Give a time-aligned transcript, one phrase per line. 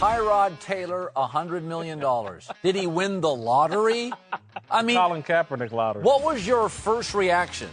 [0.00, 2.02] Tyrod Taylor, $100 million.
[2.62, 4.10] Did he win the lottery?
[4.70, 6.02] I mean, Colin Kaepernick lottery.
[6.02, 7.68] what was your first reaction?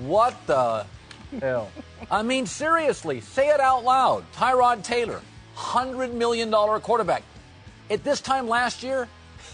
[0.00, 0.86] What the?
[1.42, 1.70] hell?
[2.10, 4.24] I mean, seriously, say it out loud.
[4.32, 5.20] Tyrod Taylor,
[5.56, 7.22] $100 million quarterback.
[7.90, 9.06] At this time last year,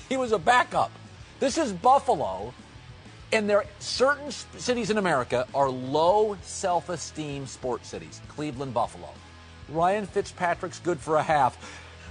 [0.09, 0.93] he was a backup.
[1.41, 2.55] This is Buffalo,
[3.35, 8.21] and there certain cities in America are low self-esteem sports cities.
[8.29, 9.09] Cleveland, Buffalo.
[9.69, 11.59] Ryan Fitzpatrick's good for a half.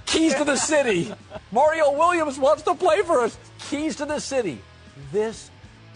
[0.06, 1.12] Keys to the city.
[1.52, 3.38] Mario Williams wants to play for us.
[3.70, 4.60] Keys to the city.
[5.12, 5.50] This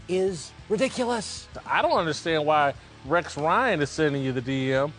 [0.08, 1.46] is ridiculous.
[1.66, 2.72] I don't understand why
[3.04, 4.92] Rex Ryan is sending you the DM.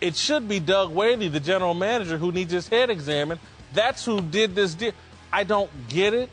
[0.00, 3.40] It should be Doug Whaley, the general manager, who needs his head examined.
[3.72, 4.92] That's who did this deal.
[5.32, 6.28] I don't get it.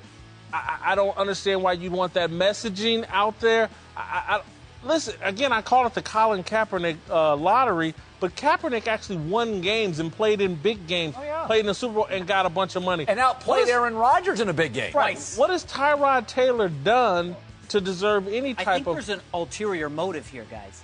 [0.54, 3.70] I, I I don't understand why you want that messaging out there.
[3.96, 4.42] I, I, I-
[4.88, 5.52] listen again.
[5.52, 10.40] I call it the Colin Kaepernick uh, lottery, but Kaepernick actually won games and played
[10.42, 11.46] in big games, Oh, yeah.
[11.46, 13.06] played in the Super Bowl, and got a bunch of money.
[13.08, 14.94] And outplayed is- Aaron Rodgers in a big game.
[14.94, 15.20] Right.
[15.36, 17.36] What has Tyrod Taylor done
[17.70, 18.62] to deserve any type of.
[18.62, 18.94] I type think of?
[18.96, 20.84] there's an ulterior motive here, guys.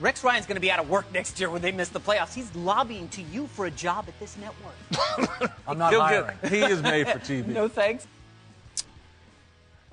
[0.00, 2.34] Rex Ryan's going to be out of work next year when they miss the playoffs.
[2.34, 5.52] He's lobbying to you for a job at this network.
[5.66, 6.36] I'm not He'll hiring.
[6.42, 7.46] get, he is made for TV.
[7.54, 8.06] no thanks.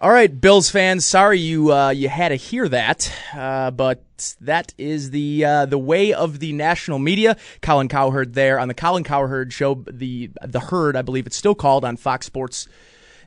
[0.04, 4.04] All right, Bills fans, sorry you uh, you had to hear that, uh, but
[4.42, 7.38] that is the uh, the way of the national media.
[7.62, 11.56] Colin Cowherd there on the Colin Cowherd show, the the herd, I believe it's still
[11.56, 12.68] called on Fox Sports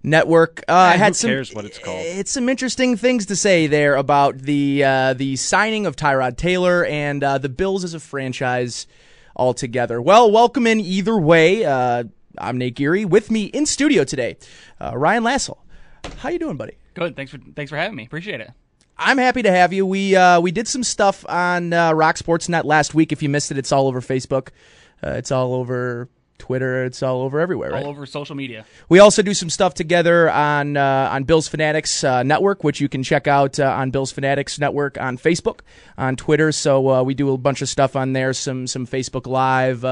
[0.03, 0.65] Network.
[0.69, 1.99] Uh, I who had some, cares what it's called?
[1.99, 6.85] It's some interesting things to say there about the uh, the signing of Tyrod Taylor
[6.85, 8.87] and uh, the Bills as a franchise
[9.35, 10.03] altogether.
[10.03, 11.65] Well, welcome in either way.
[11.65, 12.05] Uh,
[12.37, 13.07] I'm Nate Geary.
[13.07, 14.37] With me in studio today,
[14.79, 15.57] uh, Ryan Lassell.
[16.19, 16.77] How you doing, buddy?
[16.95, 17.17] Good.
[17.17, 18.05] Thanks for thanks for having me.
[18.05, 18.51] Appreciate it.
[18.99, 19.85] I'm happy to have you.
[19.85, 23.13] We uh, we did some stuff on uh, Rock Sportsnet last week.
[23.13, 24.49] If you missed it, it's all over Facebook.
[25.05, 26.09] Uh, it's all over
[26.39, 26.85] Twitter.
[26.85, 27.73] It's all over everywhere.
[27.73, 27.85] Right?
[27.85, 28.65] All over social media.
[28.89, 32.89] We also do some stuff together on uh, on Bills Fanatics uh, Network, which you
[32.89, 35.61] can check out uh, on Bills Fanatics Network on Facebook,
[35.99, 36.53] on Twitter.
[36.53, 38.33] So uh, we do a bunch of stuff on there.
[38.33, 39.85] Some some Facebook Live.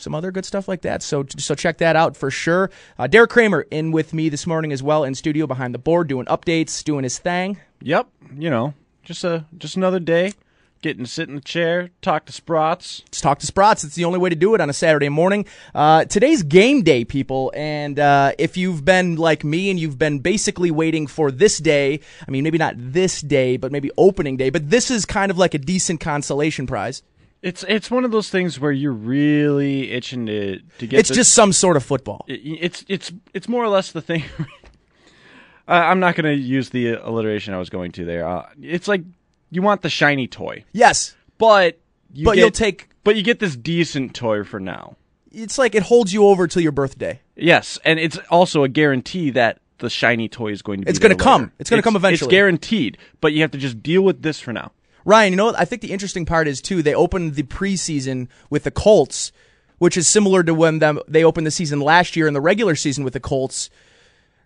[0.00, 1.02] Some other good stuff like that.
[1.02, 2.70] So so check that out for sure.
[2.98, 6.08] Uh, Derek Kramer in with me this morning as well in studio behind the board,
[6.08, 7.58] doing updates, doing his thing.
[7.82, 8.74] Yep, you know,
[9.04, 10.32] just a just another day,
[10.82, 13.02] getting to sit in the chair, talk to Sprots.
[13.06, 13.84] Let's talk to Sprots.
[13.84, 15.46] It's the only way to do it on a Saturday morning.
[15.74, 17.52] Uh, today's game day, people.
[17.54, 22.00] And uh, if you've been like me and you've been basically waiting for this day,
[22.26, 25.38] I mean, maybe not this day, but maybe opening day, but this is kind of
[25.38, 27.02] like a decent consolation prize.
[27.42, 31.00] It's it's one of those things where you're really itching to to get.
[31.00, 32.24] It's the- just some sort of football.
[32.28, 34.24] it- it's it's it's more or less the thing.
[35.68, 38.26] I'm not going to use the alliteration I was going to there.
[38.26, 39.02] Uh, it's like
[39.50, 41.78] you want the shiny toy, Yes, but
[42.12, 42.88] you but get, you'll take.
[43.04, 44.96] but you get this decent toy for now.
[45.30, 47.20] It's like it holds you over till your birthday.
[47.36, 50.90] Yes, and it's also a guarantee that the shiny toy is going to be.
[50.90, 51.52] It's gonna come.
[51.60, 52.26] It's gonna come eventually.
[52.26, 54.72] It's guaranteed, but you have to just deal with this for now.
[55.04, 55.58] Ryan, you know what?
[55.58, 56.82] I think the interesting part is too.
[56.82, 59.32] They opened the preseason with the Colts,
[59.78, 62.74] which is similar to when them they opened the season last year in the regular
[62.74, 63.70] season with the Colts.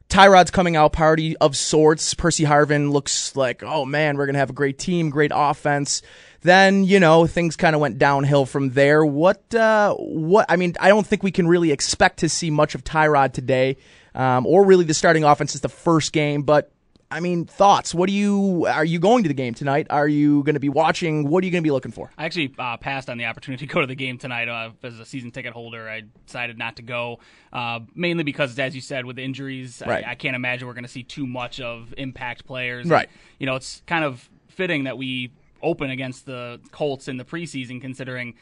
[0.09, 2.15] Tyrod's coming out party of sorts.
[2.15, 6.03] Percy Harvin looks like, oh man, we're gonna have a great team, great offense.
[6.43, 9.05] Then you know things kind of went downhill from there.
[9.05, 9.55] What?
[9.55, 10.47] Uh, what?
[10.49, 13.79] I mean, I don't think we can really expect to see much of Tyrod today,
[14.15, 16.43] um, or really the starting offense is the first game.
[16.43, 16.71] But
[17.15, 17.95] I mean, thoughts.
[17.95, 18.67] What do you?
[18.67, 19.87] Are you going to the game tonight?
[19.89, 21.29] Are you going to be watching?
[21.29, 22.11] What are you going to be looking for?
[22.19, 24.99] I actually uh, passed on the opportunity to go to the game tonight uh, as
[24.99, 25.89] a season ticket holder.
[25.89, 27.21] I decided not to go,
[27.53, 30.05] uh, mainly because, as you said, with injuries, Right.
[30.05, 32.87] I, I can't imagine we're going to see too much of impact players.
[32.87, 33.09] Right.
[33.39, 35.31] you know, it's kind of fitting that we
[35.63, 38.35] open against the Colts in the preseason, considering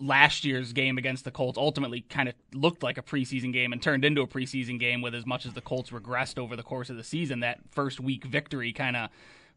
[0.00, 3.80] last year's game against the Colts ultimately kind of looked like a preseason game and
[3.80, 6.90] turned into a preseason game with as much as the Colts regressed over the course
[6.90, 7.40] of the season.
[7.40, 9.10] That first week victory kind of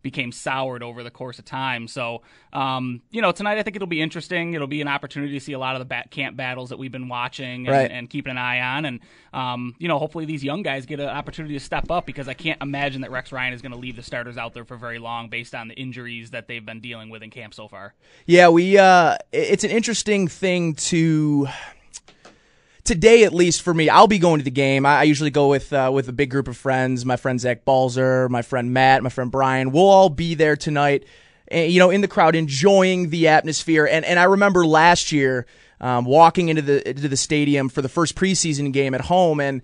[0.09, 1.87] became soured over the course of time.
[1.87, 2.21] So,
[2.53, 4.53] um, you know, tonight I think it'll be interesting.
[4.53, 6.91] It'll be an opportunity to see a lot of the bat- camp battles that we've
[6.91, 7.91] been watching and, Right.
[7.91, 8.85] and keeping an eye on.
[8.85, 8.99] And,
[9.33, 12.33] um, you know, hopefully these young guys get an opportunity to step up because I
[12.33, 14.99] can't imagine that Rex Ryan is going to leave the starters out there for very
[14.99, 17.93] long based on the injuries that they've been dealing with in camp so far.
[18.25, 18.77] Yeah, we.
[18.77, 21.47] Uh, it's an interesting thing to.
[22.87, 24.85] Today, at least for me, I'll be going to the game.
[24.85, 27.05] I, I usually go with uh, with a big group of friends.
[27.05, 29.73] My friend Zach Balzer, my friend Matt, my friend Brian.
[29.73, 31.03] We'll all be there tonight.
[31.51, 33.85] You know, in the crowd, enjoying the atmosphere.
[33.85, 35.45] And and I remember last year
[35.81, 39.63] um, walking into the into the stadium for the first preseason game at home, and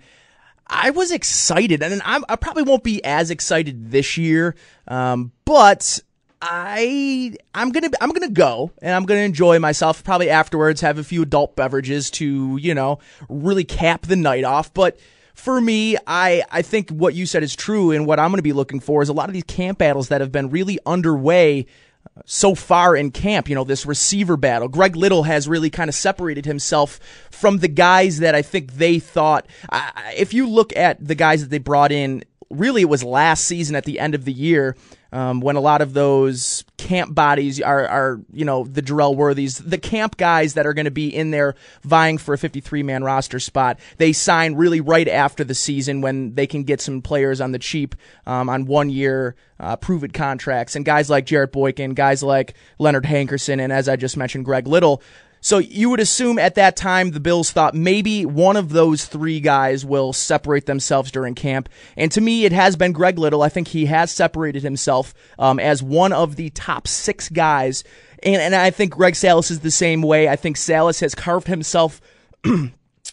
[0.66, 4.54] I was excited, and I'm, I probably won't be as excited this year,
[4.86, 6.00] um, but
[6.46, 10.04] I I'm gonna I'm gonna go and I'm gonna enjoy myself.
[10.04, 12.98] Probably afterwards, have a few adult beverages to you know
[13.30, 14.72] really cap the night off.
[14.74, 14.98] But
[15.34, 18.52] for me, I I think what you said is true, and what I'm gonna be
[18.52, 21.64] looking for is a lot of these camp battles that have been really underway
[22.26, 24.68] so far in camp, you know, this receiver battle.
[24.68, 27.00] Greg Little has really kind of separated himself
[27.30, 29.46] from the guys that I think they thought.
[30.14, 33.74] If you look at the guys that they brought in, really it was last season
[33.74, 34.76] at the end of the year.
[35.14, 39.62] Um, when a lot of those camp bodies are, are, you know, the Jerel Worthys,
[39.64, 43.04] the camp guys that are going to be in there vying for a 53 man
[43.04, 47.40] roster spot, they sign really right after the season when they can get some players
[47.40, 47.94] on the cheap
[48.26, 50.76] um, on one year uh, prove it contracts.
[50.76, 54.66] And guys like Jarrett Boykin, guys like Leonard Hankerson, and as I just mentioned, Greg
[54.66, 55.02] Little.
[55.44, 59.40] So you would assume at that time the Bills thought maybe one of those three
[59.40, 61.68] guys will separate themselves during camp.
[61.98, 63.42] And to me, it has been Greg Little.
[63.42, 67.84] I think he has separated himself um, as one of the top six guys.
[68.22, 70.30] And, and I think Greg Salas is the same way.
[70.30, 72.00] I think Salas has carved himself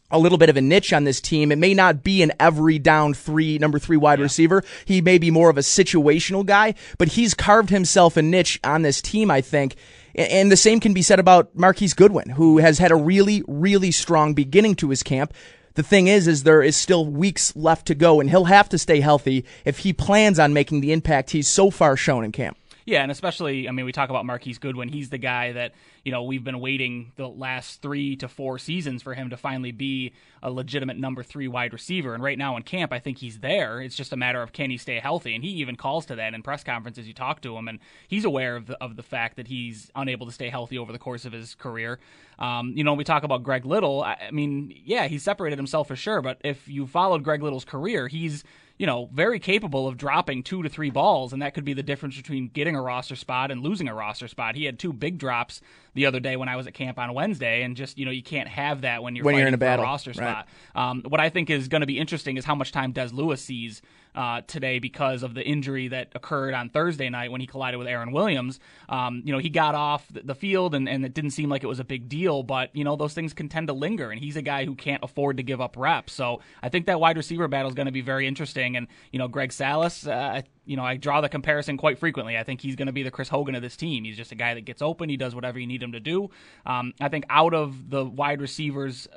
[0.09, 1.51] a little bit of a niche on this team.
[1.51, 4.63] It may not be an every down three, number three wide receiver.
[4.85, 8.83] He may be more of a situational guy, but he's carved himself a niche on
[8.83, 9.75] this team, I think.
[10.15, 13.91] And the same can be said about Marquise Goodwin, who has had a really, really
[13.91, 15.33] strong beginning to his camp.
[15.75, 18.77] The thing is, is there is still weeks left to go, and he'll have to
[18.77, 22.57] stay healthy if he plans on making the impact he's so far shown in camp.
[22.85, 24.89] Yeah, and especially, I mean, we talk about Marquise Goodwin.
[24.89, 25.73] He's the guy that,
[26.03, 29.71] you know, we've been waiting the last three to four seasons for him to finally
[29.71, 32.15] be a legitimate number three wide receiver.
[32.15, 33.81] And right now in camp, I think he's there.
[33.81, 35.35] It's just a matter of can he stay healthy.
[35.35, 37.07] And he even calls to that in press conferences.
[37.07, 40.25] You talk to him, and he's aware of the, of the fact that he's unable
[40.25, 41.99] to stay healthy over the course of his career.
[42.39, 44.01] Um, you know, we talk about Greg Little.
[44.01, 46.23] I, I mean, yeah, he separated himself for sure.
[46.23, 48.43] But if you followed Greg Little's career, he's
[48.81, 51.83] you know, very capable of dropping two to three balls, and that could be the
[51.83, 54.55] difference between getting a roster spot and losing a roster spot.
[54.55, 55.61] He had two big drops
[55.93, 58.23] the other day when I was at camp on Wednesday, and just you know, you
[58.23, 60.15] can't have that when you're When you're in a battle, roster right.
[60.15, 60.47] spot.
[60.73, 63.43] Um, what I think is going to be interesting is how much time Dez Lewis
[63.43, 63.83] sees
[64.15, 67.87] uh, today because of the injury that occurred on Thursday night when he collided with
[67.87, 68.59] Aaron Williams.
[68.89, 71.67] Um, you know, he got off the- field and, and it didn't seem like it
[71.67, 74.35] was a big deal, but, you know, those things can tend to linger, and he's
[74.35, 76.13] a guy who can't afford to give up reps.
[76.13, 78.75] So I think that wide receiver battle is going to be very interesting.
[78.75, 82.37] And, you know, Greg Salas, uh, you know, I draw the comparison quite frequently.
[82.37, 84.03] I think he's going to be the Chris Hogan of this team.
[84.03, 86.29] He's just a guy that gets open, he does whatever you need him to do.
[86.65, 89.07] Um, I think out of the wide receivers,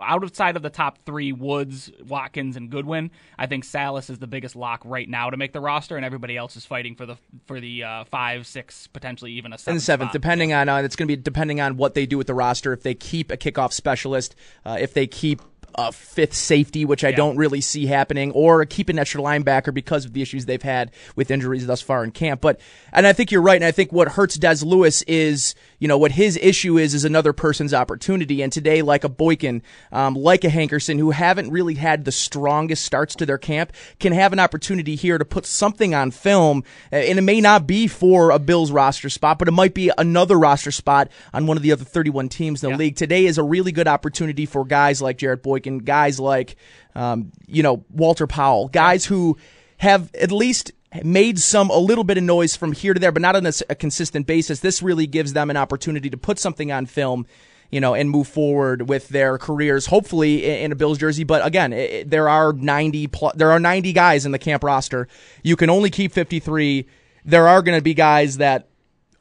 [0.00, 4.56] outside of the top three, Woods, Watkins, and Goodwin, I think Salas is the biggest
[4.56, 7.16] lock right now to make the roster, and everybody else is fighting for the
[7.46, 9.74] for the uh, five, six, potentially even a seventh.
[9.76, 10.12] and seventh, spot.
[10.12, 12.72] depending on uh, it's going to be depending on what they do with the roster.
[12.72, 14.34] If they keep a kickoff specialist,
[14.64, 15.40] uh, if they keep
[15.74, 17.16] a fifth safety, which I Yeah.
[17.16, 20.90] don't really see happening, or keep an extra linebacker because of the issues they've had
[21.16, 22.40] with injuries thus far in camp.
[22.40, 22.60] But
[22.92, 25.96] and I think you're right, and I think what hurts Dez Lewis is you know
[25.98, 28.42] what his issue is is another person's opportunity.
[28.42, 29.62] And today, like a Boykin,
[29.92, 34.12] um, like a Hankerson, who haven't really had the strongest starts to their camp, can
[34.12, 37.86] have an opportunity here to put something on film, uh, and it may not be
[37.86, 41.62] for a Bills roster spot, but it might be another roster spot on one of
[41.62, 42.96] the other 31 teams in the league.
[42.96, 46.56] Today is a really good opportunity for guys like Jarrett Boykin, guys like
[46.94, 49.36] um, you know Walter Powell, guys who
[49.78, 50.72] have at least
[51.04, 53.74] made some a little bit of noise from here to there, but not on a
[53.74, 54.60] consistent basis.
[54.60, 57.26] This really gives them an opportunity to put something on film,
[57.70, 61.22] you know, and move forward with their careers, hopefully in a Bills jersey.
[61.24, 64.64] But again, i i- there are ninety plus, there are ninety guys in the camp
[64.64, 65.06] roster.
[65.44, 66.86] You can only keep fifty three.
[67.24, 68.66] There are going to be guys that.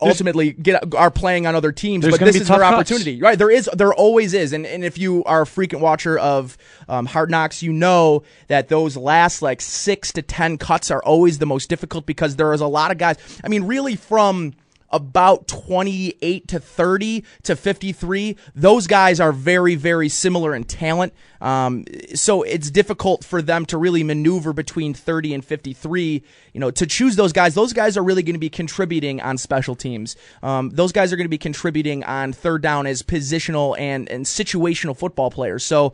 [0.02, 2.92] Ultimately, get are playing on other teams, but this is their tough cuts.
[2.92, 3.38] opportunity, right?
[3.38, 7.06] There is, there always is, and and if you are a frequent watcher of um,
[7.06, 11.46] Hard Knocks, you know that those last like six to ten cuts are always the
[11.46, 13.18] most difficult because there is a lot of guys.
[13.44, 14.54] I mean, really from
[14.92, 18.36] about 28 to 30 to 53.
[18.56, 21.14] Those guys are very, very similar in talent.
[21.42, 26.24] Um, so it's difficult for them to really maneuver between 30 and 53.
[26.54, 29.38] You know, to choose those guys, those guys are really going to be contributing on
[29.38, 30.16] special teams.
[30.44, 34.26] Um, those guys are going to be contributing on third down as positional and, and
[34.26, 35.64] situational football players.
[35.64, 35.94] So,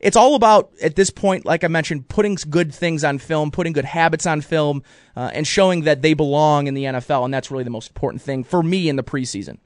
[0.00, 3.72] it's all about at this point, like I mentioned, putting good things on film, putting
[3.72, 4.82] good habits on film,
[5.16, 8.22] uh, and showing that they belong in the NFL, and that's really the most important
[8.22, 9.58] thing for me in the preseason.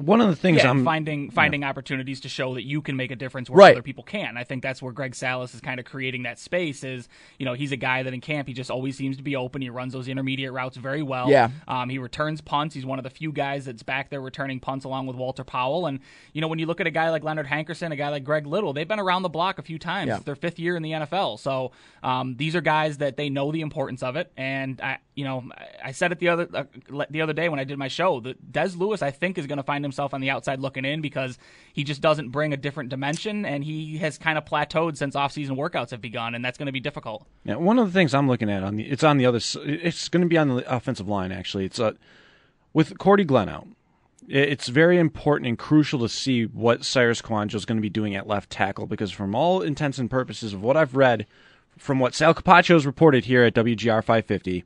[0.00, 3.10] One of the things yeah, I'm finding finding opportunities to show that you can make
[3.10, 3.72] a difference where Right.
[3.74, 4.36] other people can.
[4.36, 6.84] I think that's where Greg Salas is kind of creating that space.
[6.84, 7.08] Is
[7.38, 9.62] you know he's a guy that in camp he just always seems to be open.
[9.62, 11.28] He runs those intermediate routes very well.
[11.30, 11.50] Yeah.
[11.68, 12.74] Um, he returns punts.
[12.74, 15.86] He's one of the few guys that's back there returning punts along with Walter Powell.
[15.86, 16.00] And
[16.32, 18.46] you know when you look at a guy like Leonard Hankerson, a guy like Greg
[18.46, 20.08] Little, they've been around the block a few times.
[20.08, 20.16] Yeah.
[20.16, 21.38] It's their fifth year in the NFL.
[21.38, 21.72] So
[22.02, 24.32] um, these are guys that they know the importance of it.
[24.36, 25.44] And I, you know,
[25.84, 26.64] I- said it the other uh,
[27.10, 29.58] the other day when I did my show that Dez Lewis I think is going
[29.58, 31.38] to find himself on the outside looking in because
[31.72, 35.56] he just doesn't bring a different dimension and he has kind of plateaued since off-season
[35.56, 37.26] workouts have begun and that's going to be difficult.
[37.44, 40.08] Yeah, one of the things I'm looking at on the it's on the other it's
[40.08, 41.66] going to be on the offensive line actually.
[41.66, 41.92] It's uh,
[42.72, 43.68] with Cordy Glenn out.
[44.28, 48.14] It's very important and crucial to see what Cyrus Kouandjio is going to be doing
[48.14, 51.26] at left tackle because from all intents and purposes of what I've read
[51.78, 54.64] from what Sal Capaccio has reported here at WGR 550,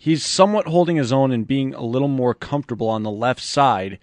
[0.00, 3.98] he's somewhat holding his own and being a little more comfortable on the left side.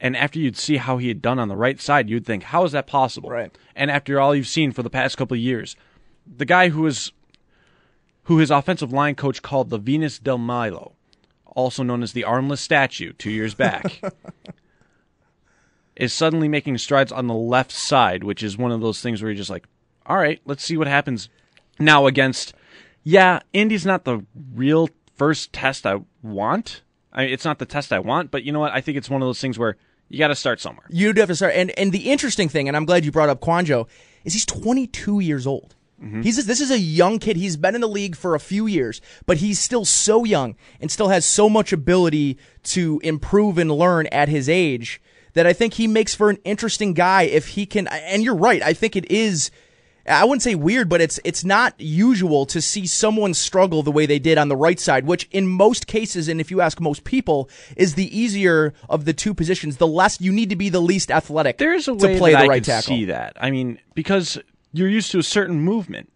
[0.00, 2.64] And after you'd see how he had done on the right side, you'd think, how
[2.64, 3.28] is that possible?
[3.28, 3.56] Right.
[3.76, 5.76] And after all you've seen for the past couple of years,
[6.26, 7.12] the guy who is
[8.24, 10.94] who his offensive line coach called the Venus del Milo,
[11.44, 14.00] also known as the armless statue, two years back,
[15.96, 19.30] is suddenly making strides on the left side, which is one of those things where
[19.30, 19.66] you're just like,
[20.06, 21.28] all right, let's see what happens
[21.78, 22.54] now against.
[23.02, 24.24] Yeah, Indy's not the
[24.54, 24.88] real
[25.20, 26.80] first test I want.
[27.12, 28.72] I it's not the test I want, but you know what?
[28.72, 29.76] I think it's one of those things where
[30.08, 30.86] you got to start somewhere.
[30.88, 31.52] You do have to start.
[31.54, 33.86] And and the interesting thing, and I'm glad you brought up Kouandjio,
[34.24, 35.74] is he's 22 years old.
[36.02, 36.22] Mm-hmm.
[36.22, 37.36] He's this is a young kid.
[37.36, 40.90] He's been in the league for a few years, but he's still so young and
[40.90, 45.02] still has so much ability to improve and learn at his age
[45.34, 47.88] that I think he makes for an interesting guy if he can.
[47.88, 48.62] And you're right.
[48.62, 49.50] I think it is.
[50.10, 54.06] I wouldn't say weird, but it's it's not usual to see someone struggle the way
[54.06, 57.04] they did on the right side, which in most cases, and if you ask most
[57.04, 59.76] people, is the easier of the two positions.
[59.76, 62.38] The less you need to be the least athletic There's a to way play that
[62.40, 62.88] the I right could tackle.
[62.96, 63.36] see that.
[63.40, 64.38] I mean, because
[64.72, 66.12] you're used to a certain movement,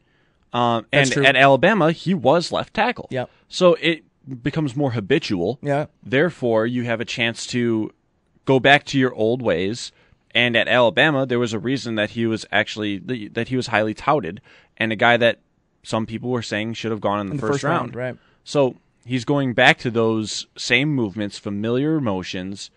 [0.52, 3.08] um, and at Alabama he was left tackle.
[3.10, 3.26] Yeah.
[3.48, 4.04] So it
[4.42, 5.58] becomes more habitual.
[5.62, 5.86] Yeah.
[6.02, 7.92] Therefore, you have a chance to
[8.44, 9.92] go back to your old ways.
[10.34, 13.94] And at Alabama, there was a reason that he was actually that he was highly
[13.94, 14.40] touted,
[14.76, 15.38] and a guy that
[15.84, 18.16] some people were saying should have gone in the, In the first, first round, right.
[18.42, 22.70] So he's going back to those same movements, familiar motions,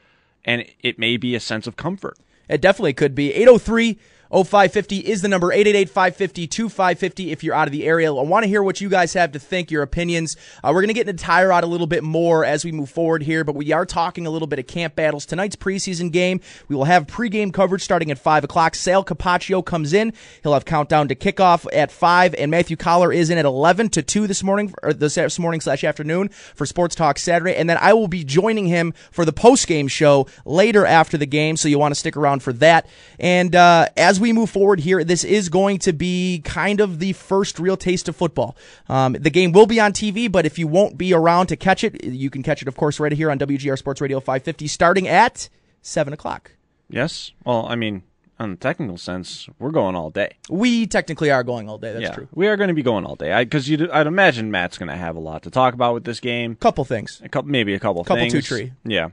[0.45, 2.17] and it may be a sense of comfort.
[2.47, 3.33] It definitely could be.
[3.33, 3.97] 803
[4.31, 8.13] 0550 is the number 888 550 2550 if you're out of the area.
[8.13, 10.35] I want to hear what you guys have to think, your opinions.
[10.63, 13.23] Uh, we're going to get into Tyrod a little bit more as we move forward
[13.23, 15.25] here, but we are talking a little bit of camp battles.
[15.25, 18.75] Tonight's preseason game, we will have pregame coverage starting at 5 o'clock.
[18.75, 20.13] Sal Capaccio comes in.
[20.43, 24.01] He'll have countdown to kickoff at 5, and Matthew Coller is in at 11 to
[24.01, 27.55] 2 this morning, or this morning slash afternoon for Sports Talk Saturday.
[27.55, 31.57] And then I will be joining him for the postgame show later after the game,
[31.57, 32.87] so you want to stick around for that.
[33.19, 37.13] And uh, as we move forward here, this is going to be kind of the
[37.13, 38.55] first real taste of football.
[38.89, 41.83] Um, the game will be on TV, but if you won't be around to catch
[41.83, 45.07] it, you can catch it, of course, right here on WGR Sports Radio 550 starting
[45.07, 45.49] at
[45.81, 46.51] 7 o'clock.
[46.89, 47.31] Yes.
[47.45, 48.03] Well, I mean,
[48.39, 50.37] on the technical sense, we're going all day.
[50.49, 51.93] We technically are going all day.
[51.93, 52.27] That's yeah, true.
[52.33, 53.89] we are going to be going all day because you.
[53.91, 56.55] I'd imagine Matt's going to have a lot to talk about with this game.
[56.55, 57.21] Couple things.
[57.23, 58.33] A couple, maybe a couple, Couple things.
[58.33, 58.73] two tree.
[58.85, 59.09] Yeah,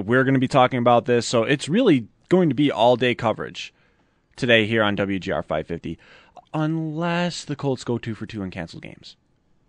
[0.00, 3.14] we're going to be talking about this, so it's really going to be all day
[3.14, 3.72] coverage
[4.36, 5.98] today here on WGR 550,
[6.52, 9.16] unless the Colts go two for two and cancel games.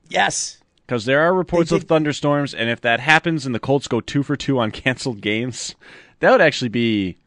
[0.09, 0.59] Yes.
[0.85, 4.21] Because there are reports of thunderstorms, and if that happens and the Colts go two
[4.21, 5.73] for two on canceled games,
[6.19, 7.17] that would actually be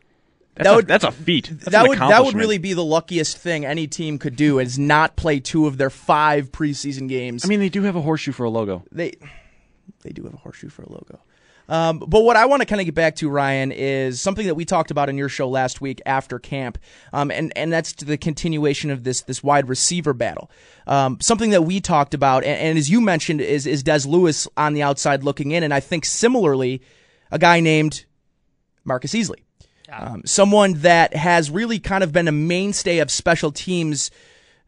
[0.54, 1.48] that's, That a, would- that's a feat.
[1.50, 4.78] That's that would that would really be the luckiest thing any team could do is
[4.78, 7.44] not play two of their five preseason games.
[7.44, 8.84] I mean, they do have a horseshoe for a logo.
[8.92, 9.14] they
[10.02, 11.20] they do have a horseshoe for a logo.
[11.68, 14.54] Um, but what I want to kind of get back to, Ryan, is something that
[14.54, 16.78] we talked about in your show last week after camp,
[17.12, 20.50] um, and and that's the continuation of this this wide receiver battle.
[20.86, 24.48] Um, something that we talked about, and, and as you mentioned, is is Dez Lewis
[24.56, 26.80] on the outside looking in, and I think similarly,
[27.30, 28.06] a guy named
[28.84, 29.42] Marcus Easley,
[29.92, 34.10] um, someone that has really kind of been a mainstay of special teams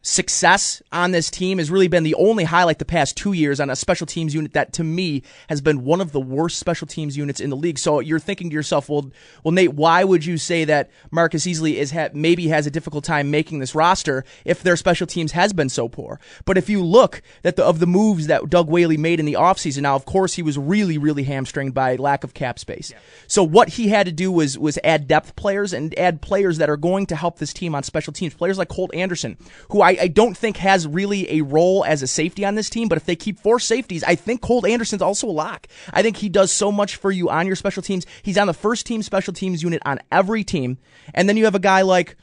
[0.02, 3.68] success on this team has really been the only highlight the past two years on
[3.68, 7.16] a special teams unit that to me has been one of the worst special teams
[7.16, 7.78] units in the league.
[7.78, 9.10] So you're thinking to yourself, well,
[9.44, 13.04] well, Nate, why would you say that Marcus Easley is ha- maybe has a difficult
[13.04, 16.18] time making this roster if their special teams has been so poor?
[16.46, 19.34] But if you look that the, of the moves that Doug Whaley made in the
[19.34, 22.90] offseason, now of course he was really, really hamstringed by lack of cap space.
[22.90, 22.98] Yeah.
[23.26, 26.70] So what he had to do was was add depth players and add players that
[26.70, 28.32] are going to help this team on special teams.
[28.32, 29.36] Players like Colt Anderson,
[29.68, 32.70] who I I, I, don't think has really a role as a safety on this
[32.70, 35.66] team, but if they keep four safeties, I think Colt Anderson's also a lock.
[35.92, 38.06] I think he does so much for you on your special teams.
[38.22, 40.78] He's on the first team special teams unit on every team.
[41.12, 42.16] And then you have a guy like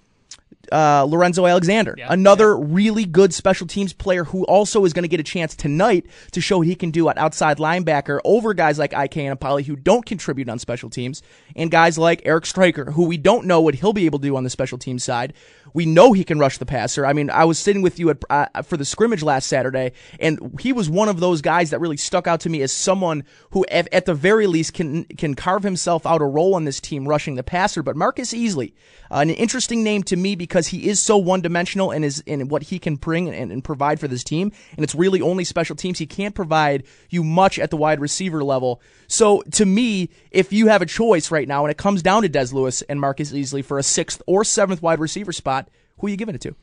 [0.71, 2.65] uh, Lorenzo Alexander, yeah, another yeah.
[2.67, 6.41] really good special teams player who also is going to get a chance tonight to
[6.41, 10.05] show what he can do at outside linebacker over guys like IK Enemkpali who don't
[10.05, 11.21] contribute on special teams,
[11.55, 14.35] and guys like Eric Striker who we don't know what he'll be able to do
[14.35, 15.33] on the special teams side.
[15.73, 17.05] We know he can rush the passer.
[17.05, 20.57] I mean, I was sitting with you at, uh, for the scrimmage last Saturday, and
[20.59, 23.63] he was one of those guys that really stuck out to me as someone who,
[23.69, 27.07] at, at the very least, can can carve himself out a role on this team
[27.07, 27.83] rushing the passer.
[27.83, 28.73] But Marcus Easley,
[29.11, 32.47] uh, an interesting name to me because he is so one dimensional in his in
[32.47, 35.75] what he can bring and, and provide for this team, and it's really only special
[35.75, 35.99] teams.
[35.99, 38.81] He can't provide you much at the wide receiver level.
[39.07, 42.29] So to me, if you have a choice right now, and it comes down to
[42.29, 46.09] Dez Lewis and Marcus Easley for a sixth or seventh wide receiver spot, who are
[46.09, 46.55] you giving it to?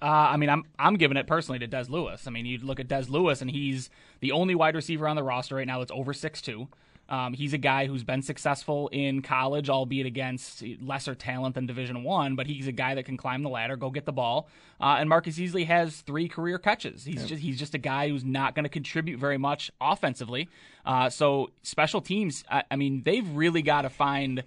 [0.00, 2.26] Uh, I mean, I'm I'm giving it personally to Dez Lewis.
[2.26, 3.90] I mean, you look at Dez Lewis, and he's
[4.20, 6.68] the only wide receiver on the roster right now that's over six two.
[7.08, 12.04] Um, he's a guy who's been successful in college, albeit against lesser talent than Division
[12.04, 12.36] One.
[12.36, 14.48] But he's a guy that can climb the ladder, go get the ball.
[14.80, 17.04] Uh, and Marcus Easley has three career catches.
[17.04, 20.48] He's just he's just a guy who's not going to contribute very much offensively.
[20.84, 24.44] Uh, so special teams, I, I mean, they've really got to find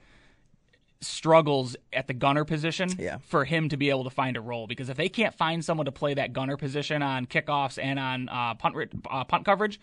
[1.01, 3.17] struggles at the gunner position yeah.
[3.23, 4.67] for him to be able to find a role.
[4.67, 8.29] Because if they can't find someone to play that gunner position on kickoffs and on
[8.29, 8.75] uh, punt
[9.09, 9.79] uh, punt coverage,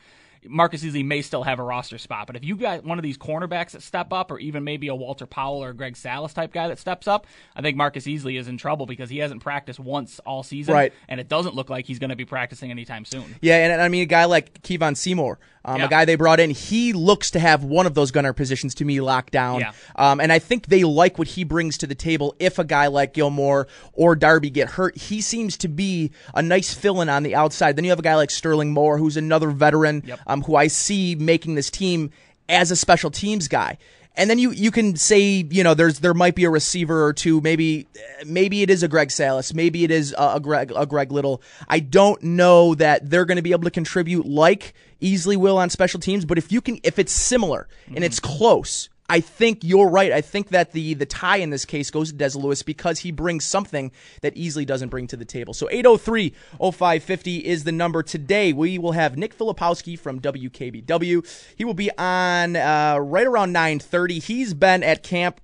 [0.46, 2.26] Marcus Easley may still have a roster spot.
[2.26, 4.94] But if you got one of these cornerbacks that step up, or even maybe a
[4.94, 7.26] Walter Powell or Greg Salas type guy that steps up,
[7.56, 10.92] I think Marcus Easley is in trouble because he hasn't practiced once all season, right.
[11.08, 13.36] and it doesn't look like he's going to be practicing anytime soon.
[13.40, 15.84] Yeah, and I mean a guy like Kevon Seymour, um, yeah.
[15.84, 18.86] a guy they brought in, he looks to have one of those gunner positions to
[18.86, 19.60] me locked down.
[19.60, 19.72] Yeah.
[19.96, 22.34] Um, and I think they like what he brings to the table.
[22.38, 26.72] If a guy like Gilmore or Darby get hurt, he seems to be a nice
[26.72, 27.76] fill in on the outside.
[27.76, 30.20] Then you have a guy like Sterling Moore, who's another veteran, yep.
[30.26, 32.10] um, who I see making this team
[32.48, 33.76] as a special teams guy.
[34.16, 37.12] And then you you can say you know there's there might be a receiver or
[37.12, 37.86] two maybe
[38.26, 41.40] maybe it is a Greg Salas maybe it is a, a Greg a Greg Little
[41.68, 45.70] I don't know that they're going to be able to contribute like Easley will on
[45.70, 47.96] special teams but if you can if it's similar mm-hmm.
[47.96, 50.12] and it's close I think you're right.
[50.12, 53.10] I think that the the tie in this case goes to Dez Lewis because he
[53.10, 55.54] brings something that Easley doesn't bring to the table.
[55.54, 58.52] So 803-0550 is the number today.
[58.52, 61.54] We will have Nick Filipowski from WKBW.
[61.56, 64.22] He will be on uh, right around 9:30.
[64.22, 65.40] He's been at camp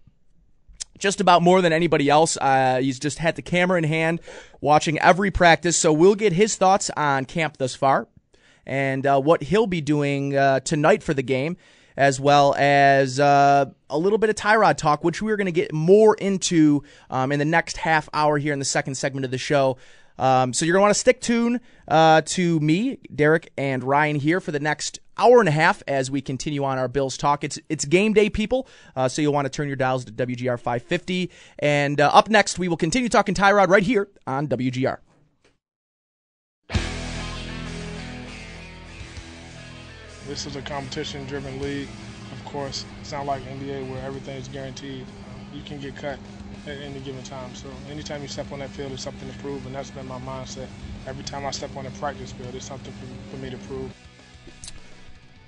[0.99, 2.37] just about more than anybody else.
[2.37, 4.21] Uh, he's just had the camera in hand,
[4.61, 5.77] watching every practice.
[5.77, 8.09] So we'll get his thoughts on camp thus far
[8.67, 11.57] and uh, what he'll be doing uh, tonight for the game
[11.97, 15.73] as well as uh, a little bit of Tyrod talk, which we're going to get
[15.73, 19.39] more into um, in the next half hour here in the second segment of the
[19.39, 19.77] show.
[20.19, 24.17] Um, so you're going to want to stick tuned uh, to me, Derek, and Ryan
[24.17, 27.43] here for the next hour and a half as we continue on our Bills talk.
[27.43, 28.69] It's it's game day, people.
[28.95, 31.31] Uh, so you'll want to turn your dials to WGR 550.
[31.59, 34.99] And uh, up next, we will continue talking Tyrod right here on WGR.
[40.27, 41.89] This is a competition-driven league.
[42.33, 45.05] Of course, it's not like NBA where everything is guaranteed.
[45.53, 46.19] You can get cut
[46.67, 47.55] at any given time.
[47.55, 50.19] So anytime you step on that field, it's something to prove, and that's been my
[50.21, 50.67] mindset.
[51.07, 53.93] Every time I step on a practice field, it's something for, for me to prove.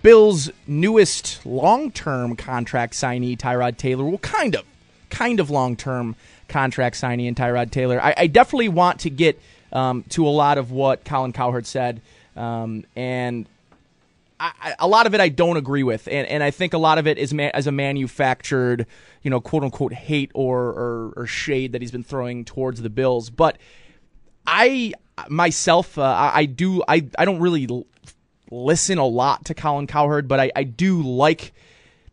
[0.02, 4.64] Bill's newest long-term contract signee, Tyrod Taylor, well, kind of,
[5.10, 6.14] kind of long-term
[6.48, 8.00] contract signee in Tyrod Taylor.
[8.00, 9.40] I, I definitely want to get
[9.72, 12.02] um, to a lot of what Colin Cowherd said,
[12.36, 13.46] um, and
[14.38, 16.99] I, a lot of it I don't agree with, and, and I think a lot
[16.99, 18.87] of it is ma- as a manufactured,
[19.22, 22.90] you know, quote unquote hate or, or, or shade that he's been throwing towards the
[22.90, 23.31] Bills.
[23.31, 23.59] But
[24.46, 24.92] I
[25.29, 27.87] myself, uh, I, I, do I I don't really l-
[28.51, 31.53] listen a lot to Colin Cowherd, but I, I do like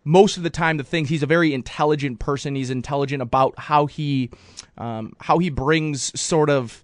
[0.06, 2.56] most of the time the things he's a very intelligent person.
[2.56, 4.32] He's intelligent about how he
[4.78, 6.84] um, how he brings sort of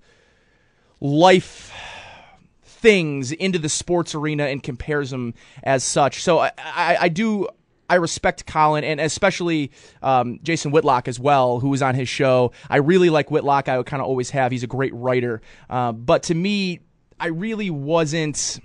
[1.00, 1.72] life
[2.80, 6.24] things into the sports arena and compares them as such.
[6.24, 7.48] So I, I, I do
[7.90, 9.72] I respect Colin and especially
[10.04, 12.52] um, Jason Whitlock as well, who was on his show.
[12.70, 13.68] I really like Whitlock.
[13.68, 14.52] I kind of always have.
[14.52, 15.42] He's a great writer.
[15.70, 16.82] Uh, but to me,
[17.20, 18.60] I really wasn't.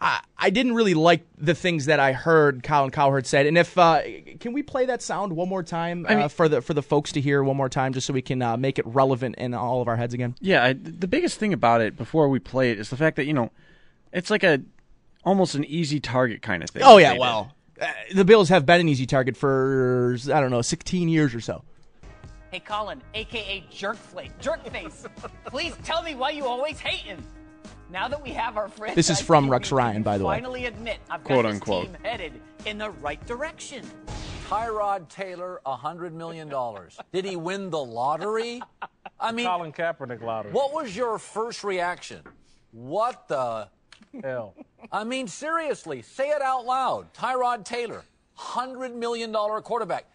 [0.00, 3.46] I, I didn't really like the things that I heard Colin Cowherd said.
[3.46, 4.02] And if uh,
[4.38, 7.12] can we play that sound one more time uh, mean- for the for the folks
[7.12, 9.80] to hear one more time, just so we can uh, make it relevant in all
[9.80, 10.34] of our heads again?
[10.40, 13.26] Yeah, I, the biggest thing about it before we play it is the fact that
[13.26, 13.50] you know,
[14.12, 14.60] it's like a
[15.24, 16.82] almost an easy target kind of thing.
[16.84, 20.62] Oh yeah, well, uh, the Bills have been an easy target for I don't know,
[20.62, 21.64] 16 years or so.
[22.52, 25.06] Hey, Colin, aka Jerkface, Jerkface,
[25.44, 27.22] please tell me why you always hating.
[27.90, 30.36] Now that we have our friend, This is from Rex Ryan, by the way.
[30.36, 31.84] Finally admit I've got Quote, this unquote.
[31.86, 32.32] team headed
[32.66, 33.84] in the right direction.
[34.48, 36.52] Tyrod Taylor, $100 million.
[37.12, 38.62] Did he win the lottery?
[39.20, 40.52] I mean, Colin Kaepernick lottery.
[40.52, 42.20] what was your first reaction?
[42.72, 43.68] What the?
[44.22, 44.54] Hell.
[44.92, 47.12] I mean, seriously, say it out loud.
[47.14, 48.04] Tyrod Taylor,
[48.38, 50.06] $100 million quarterback.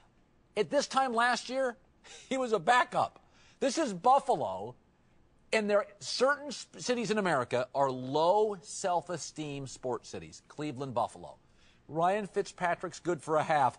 [0.56, 1.76] At this time last year,
[2.30, 3.20] he was a backup.
[3.60, 4.76] This is Buffalo,
[5.54, 10.42] and there are certain s- cities in America are low self-esteem sports cities.
[10.48, 11.38] Cleveland, Buffalo.
[11.88, 13.78] Ryan Fitzpatrick's good for a half.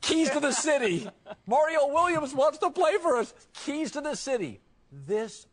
[0.00, 1.08] Keys to the city.
[1.46, 3.34] Mario Williams wants to play for us.
[3.64, 4.60] Keys to the city.
[4.92, 5.46] This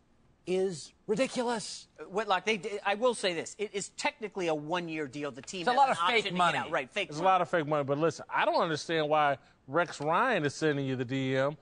[0.45, 1.88] is ridiculous.
[2.10, 5.32] Whitlock, they, did- I will say this: it is technically a one-year deal.
[5.32, 6.58] The team It's a lot of fake money.
[6.60, 6.69] Out.
[6.69, 7.10] Right, fake.
[7.10, 10.54] There's a lot of fake money, but listen, I don't understand why Rex Ryan is
[10.54, 11.58] sending you the DM.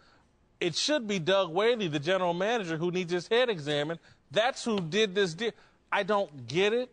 [0.63, 3.99] It should be Doug Whaley, the general manager, who needs his head examined.
[4.31, 5.51] That's who did this deal.
[5.91, 6.89] I don't get it.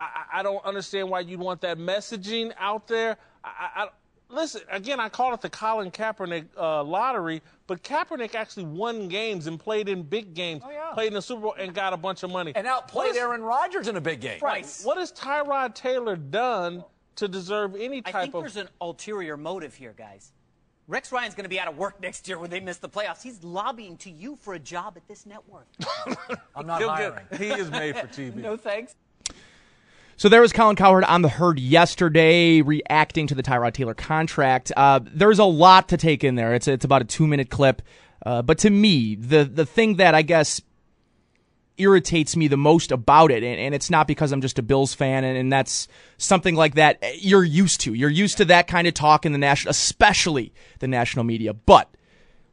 [0.00, 3.16] I, I I don't understand why you'd want that messaging out there.
[3.42, 3.88] I, I, I,
[4.28, 9.48] listen, again, I call it the Colin Kaepernick uh, lottery, but Kaepernick actually won games
[9.48, 10.92] and played in big games, yeah.
[10.94, 12.52] played in the Super Bowl, and got a bunch of money.
[12.54, 14.38] And outplayed What is- Aaron Rodgers in a big game.
[14.40, 14.64] Right.
[14.84, 16.84] What has Tyrod Taylor done
[17.16, 18.08] to deserve any type of.
[18.08, 18.42] I type think of?
[18.42, 20.30] there's an ulterior motive here, guys.
[20.88, 23.22] Rex Ryan's going to be out of work next year when they miss the playoffs.
[23.22, 25.66] He's lobbying to you for a job at this network.
[26.56, 27.26] I'm not He'll hiring.
[27.30, 28.34] get, he is made for TV.
[28.36, 28.96] no thanks.
[30.16, 34.72] So there was Colin Cowherd on the herd yesterday, reacting to the Tyrod Taylor contract.
[34.76, 36.54] Uh, there's a lot to take in there.
[36.54, 37.82] It's it's about a two minute clip,
[38.26, 40.60] uh, but to me, the the thing that I guess
[41.78, 44.94] irritates me the most about it, and, and it's not because I'm just a Bills
[44.94, 47.94] fan, and, and that's something like that you're used to.
[47.94, 51.88] You're used to that kind of talk in the national, especially the national media, but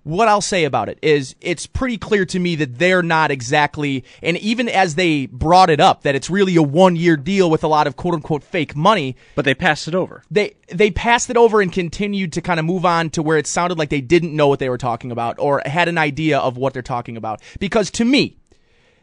[0.05, 4.03] what I'll say about it is it's pretty clear to me that they're not exactly,
[4.21, 7.63] and even as they brought it up, that it's really a one year deal with
[7.63, 10.21] a lot of quote unquote fake money, but they passed it over.
[10.29, 13.47] they they passed it over and continued to kind of move on to where it
[13.47, 16.55] sounded like they didn't know what they were talking about or had an idea of
[16.55, 17.41] what they're talking about.
[17.59, 18.37] Because to me,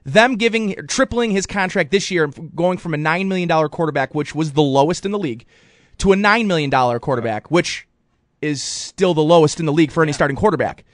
[0.05, 4.35] them giving tripling his contract this year, going from a nine million dollar quarterback, which
[4.35, 5.45] was the lowest in the league,
[5.99, 7.87] to a nine million dollar quarterback, which
[8.41, 10.85] is still the lowest in the league for any starting quarterback.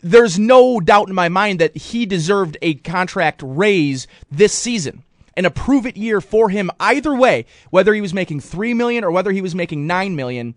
[0.00, 5.02] There's no doubt in my mind that he deserved a contract raise this season.
[5.36, 9.10] An approve it year for him either way, whether he was making 3 million or
[9.10, 10.54] whether he was making 9 million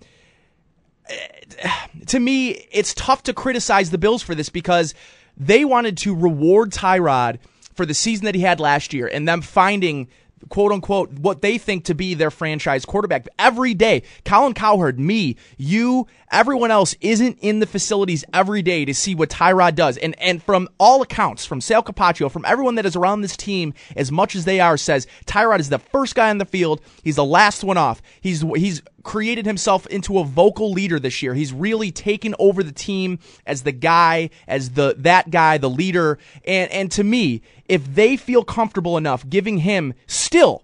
[1.08, 1.72] eh,
[2.08, 4.94] to me, it's tough to criticize the Bills for this because
[5.36, 7.40] they wanted to reward Tyrod
[7.78, 10.08] for the season that he had last year and them finding
[10.50, 14.04] quote unquote what they think to be their franchise quarterback every day.
[14.26, 19.30] Colin Cowherd, me, you, everyone else isn't in the facilities every day to see what
[19.30, 19.98] Tyrod does.
[19.98, 23.74] And and from all accounts, from Sal Capaccio, from everyone that is around this team
[23.96, 26.82] as much as they are, says Tyrod is the first guy on the field.
[27.04, 28.02] He's the last one off.
[28.22, 31.34] He's he's created himself into a vocal leader this year.
[31.34, 36.20] He's really taken over the team as the guy, as the that guy, the leader.
[36.46, 40.64] And and to me, if they feel comfortable enough giving him still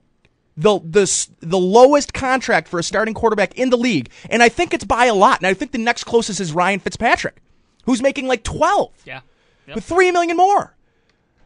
[0.56, 4.74] the the the lowest contract for a starting quarterback in the league, and I think
[4.74, 5.40] it's by a lot.
[5.40, 7.38] And I think the next closest is Ryan Fitzpatrick,
[7.86, 9.22] who's making like twelve Yeah.
[9.74, 10.76] with three million more.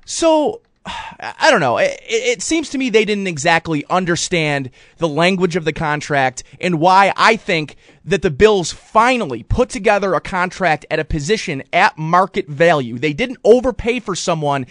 [0.05, 0.61] So
[1.19, 1.77] I don't know.
[1.77, 6.79] It, it seems to me they didn't exactly understand the language of the contract and
[6.79, 11.97] why I think that the Bills finally put together a contract at a position at
[11.97, 12.97] market value.
[12.97, 14.65] They didn't overpay for someone.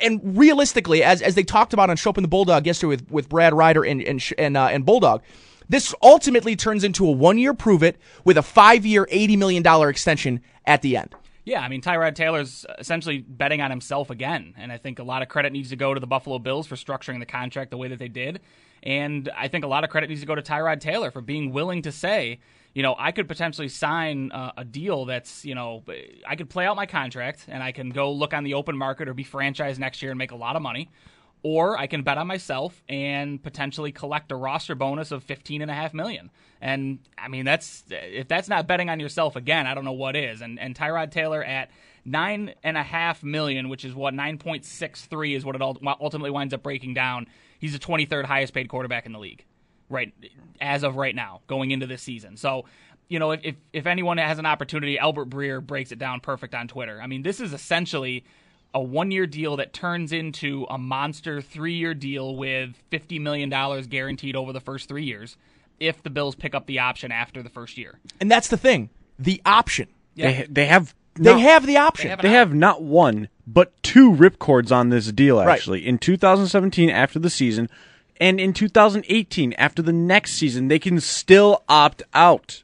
[0.00, 3.28] And realistically, as, as they talked about on Schopp and the Bulldog yesterday with, with
[3.28, 5.22] Brad Riter and, and, and, uh, and Bulldog,
[5.68, 9.88] this ultimately turns into a one year prove it with a five year, $80 million
[9.88, 11.14] extension at the end.
[11.48, 15.22] Yeah, I mean Tyrod Taylor's essentially betting on himself again, and I think a lot
[15.22, 17.88] of credit needs to go to the Buffalo Bills for structuring the contract the way
[17.88, 18.40] that they did,
[18.82, 21.50] and I think a lot of credit needs to go to Tyrod Taylor for being
[21.50, 22.40] willing to say,
[22.74, 25.84] you know, I could potentially sign uh, a deal that's, you know,
[26.26, 29.08] I could play out my contract and I can go look on the open market
[29.08, 30.90] or be franchised next year and make a lot of money.
[31.42, 35.70] Or I can bet on myself and potentially collect a roster bonus of fifteen and
[35.70, 36.30] a half million.
[36.60, 40.16] And I mean, that's if that's not betting on yourself again, I don't know what
[40.16, 40.40] is.
[40.40, 41.70] And and Tyrod Taylor at
[42.04, 45.62] nine and a half million, which is what nine point six three is what it
[45.62, 47.26] ultimately winds up breaking down.
[47.58, 49.44] He's the twenty third highest paid quarterback in the league,
[49.88, 50.12] right
[50.60, 52.36] as of right now, going into this season.
[52.36, 52.64] So
[53.08, 56.68] you know, if, if anyone has an opportunity, Albert Breer breaks it down perfect on
[56.68, 57.00] Twitter.
[57.00, 58.24] I mean, this is essentially
[58.74, 63.50] a one year deal that turns into a monster three year deal with $50 million
[63.88, 65.36] guaranteed over the first three years
[65.80, 67.98] if the Bills pick up the option after the first year.
[68.20, 69.88] And that's the thing the option.
[70.14, 70.32] Yeah.
[70.32, 70.94] They, they have.
[71.20, 72.06] They have the option.
[72.06, 75.80] They have, they have not one, but two ripcords on this deal, actually.
[75.80, 75.88] Right.
[75.88, 77.68] In 2017, after the season,
[78.20, 82.62] and in 2018, after the next season, they can still opt out.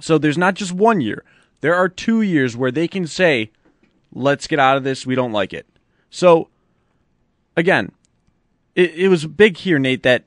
[0.00, 1.24] So there's not just one year.
[1.60, 3.50] There are two years where they can say,
[4.16, 5.06] let's get out of this.
[5.06, 5.66] We don't like it.
[6.10, 6.48] So,
[7.56, 7.92] again,
[8.74, 10.24] it, it was big here, Nate, that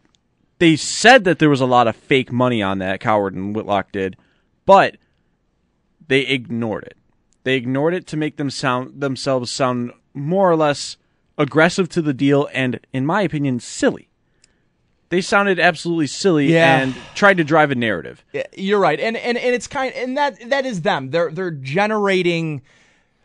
[0.59, 3.91] they said that there was a lot of fake money on that, Cowherd and Whitlock
[3.91, 4.15] did,
[4.65, 4.97] but
[6.07, 6.97] they ignored it.
[7.43, 10.97] They ignored it to make them sound themselves sound more or less
[11.37, 14.09] aggressive to the deal and, in my opinion, silly
[15.09, 16.79] they sounded absolutely silly yeah.
[16.79, 18.23] and tried to drive a narrative.
[18.55, 21.09] You're right, and and and it's kind and that that is them.
[21.09, 22.61] They're they're generating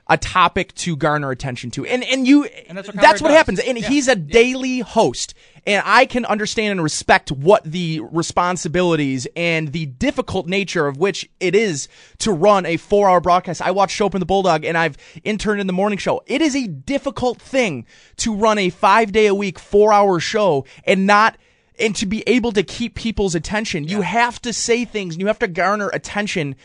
[0.06, 3.58] a topic to garner attention to, and and you and that's what, that's what happens.
[3.58, 3.88] And yeah.
[3.88, 5.34] he's a daily host,
[5.66, 11.28] and I can understand and respect what the responsibilities and the difficult nature of which
[11.40, 11.88] it is
[12.18, 13.62] to run a four hour broadcast.
[13.62, 16.22] I watch and the Bulldog, and I've interned in the morning show.
[16.26, 17.86] It is a difficult thing
[18.16, 21.38] to run a five day a week, four hour show and not
[21.78, 23.96] and to be able to keep people's attention, yeah.
[23.96, 26.56] you have to say things and you have to garner attention.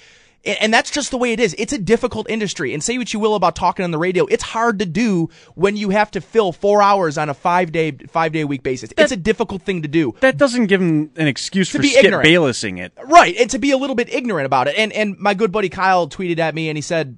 [0.46, 1.54] And that's just the way it is.
[1.58, 2.74] It's a difficult industry.
[2.74, 5.76] And say what you will about talking on the radio, it's hard to do when
[5.76, 8.90] you have to fill four hours on a five day five day week basis.
[8.90, 10.16] That, it's a difficult thing to do.
[10.22, 12.28] That doesn't give him an excuse to for be Skip ignorant.
[12.28, 13.36] Baylessing it, right?
[13.38, 14.76] And to be a little bit ignorant about it.
[14.78, 17.18] And and my good buddy Kyle tweeted at me and he said,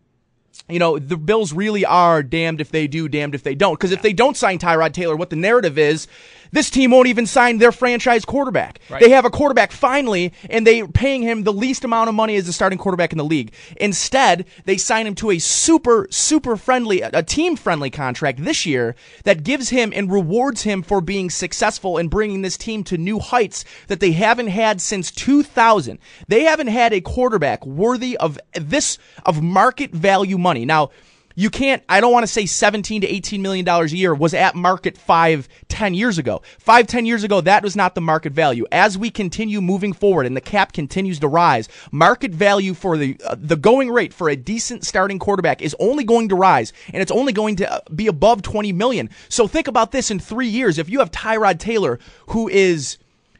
[0.67, 3.73] you know, the Bills really are damned if they do, damned if they don't.
[3.73, 6.07] Because if they don't sign Tyrod Taylor, what the narrative is,
[6.51, 8.79] this team won't even sign their franchise quarterback.
[8.89, 9.01] Right.
[9.01, 12.47] They have a quarterback finally, and they're paying him the least amount of money as
[12.47, 13.53] a starting quarterback in the league.
[13.77, 18.95] Instead, they sign him to a super, super friendly, a team friendly contract this year
[19.23, 23.19] that gives him and rewards him for being successful and bringing this team to new
[23.19, 25.99] heights that they haven't had since 2000.
[26.27, 30.65] They haven't had a quarterback worthy of this, of market value money.
[30.65, 30.91] Now,
[31.35, 34.33] you can't i don't want to say 17 to 18 million dollars a year was
[34.33, 36.41] at market five ten years ago.
[36.59, 38.65] Five ten years ago that was not the market value.
[38.71, 43.17] As we continue moving forward and the cap continues to rise market value for the
[43.25, 47.01] uh, the going rate for a decent starting quarterback is only going to rise and
[47.01, 49.09] it's only going to uh, be above 20 million.
[49.29, 50.77] So think about this in three years.
[50.77, 52.97] If you have tyrod taylor who is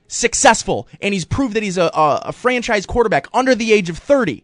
[0.08, 3.98] successful and he's proved that he's a, a, a franchise quarterback under the age of
[3.98, 4.44] 30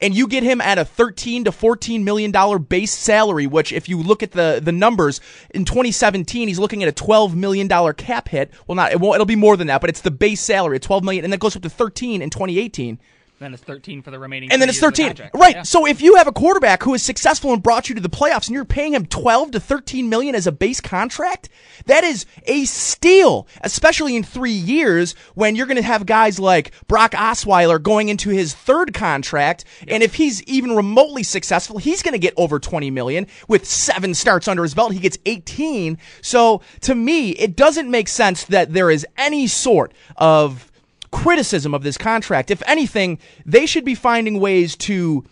[0.00, 3.88] and you get him at a 13 to 14 million dollar base salary which if
[3.88, 7.92] you look at the the numbers in 2017 he's looking at a 12 million dollar
[7.92, 8.52] cap hit.
[8.66, 10.82] Well not it won't it'll be more than that but it's the base salary at
[10.82, 12.98] 12 million and that goes up to 13 in 2018
[13.38, 14.50] then it's 13 for the remaining.
[14.50, 15.30] And then it's 13.
[15.34, 15.56] Right.
[15.56, 15.62] Yeah.
[15.62, 18.48] So if you have a quarterback who is successful and brought you to the playoffs
[18.48, 21.48] and you're paying him 12 to 13 million as a base contract,
[21.86, 26.72] that is a steal, especially in 3 years when you're going to have guys like
[26.88, 32.12] Brock Osweiler going into his third contract and if he's even remotely successful, he's going
[32.12, 35.98] to get over 20 million with 7 starts under his belt, he gets 18.
[36.22, 40.67] So to me, it doesn't make sense that there is any sort of
[41.10, 42.50] criticism of this contract.
[42.50, 45.24] If anything, they should be finding ways to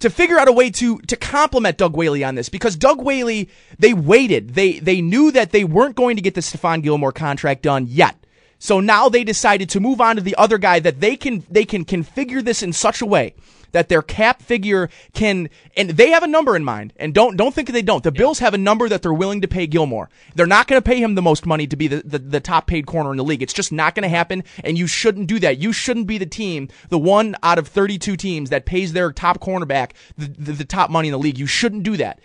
[0.00, 3.48] to figure out a way to to complement Doug Whaley on this because Doug Whaley
[3.78, 4.54] they waited.
[4.54, 8.16] They they knew that they weren't going to get the Stephon Gilmore contract done yet.
[8.58, 11.64] So now they decided to move on to the other guy that they can they
[11.64, 13.34] can configure this in such a way
[13.72, 16.92] that their cap figure can, and they have a number in mind.
[16.96, 18.02] And don't don't think they don't.
[18.02, 18.18] The yeah.
[18.18, 20.08] Bills have a number that they're willing to pay Gilmore.
[20.34, 22.66] They're not going to pay him the most money to be the, the, the top
[22.66, 23.42] paid corner in the league.
[23.42, 24.44] It's just not going to happen.
[24.64, 25.58] And you shouldn't do that.
[25.58, 29.40] You shouldn't be the team, the one out of 32 teams that pays their top
[29.40, 31.38] cornerback the, the, the top money in the league.
[31.38, 32.20] You shouldn't do that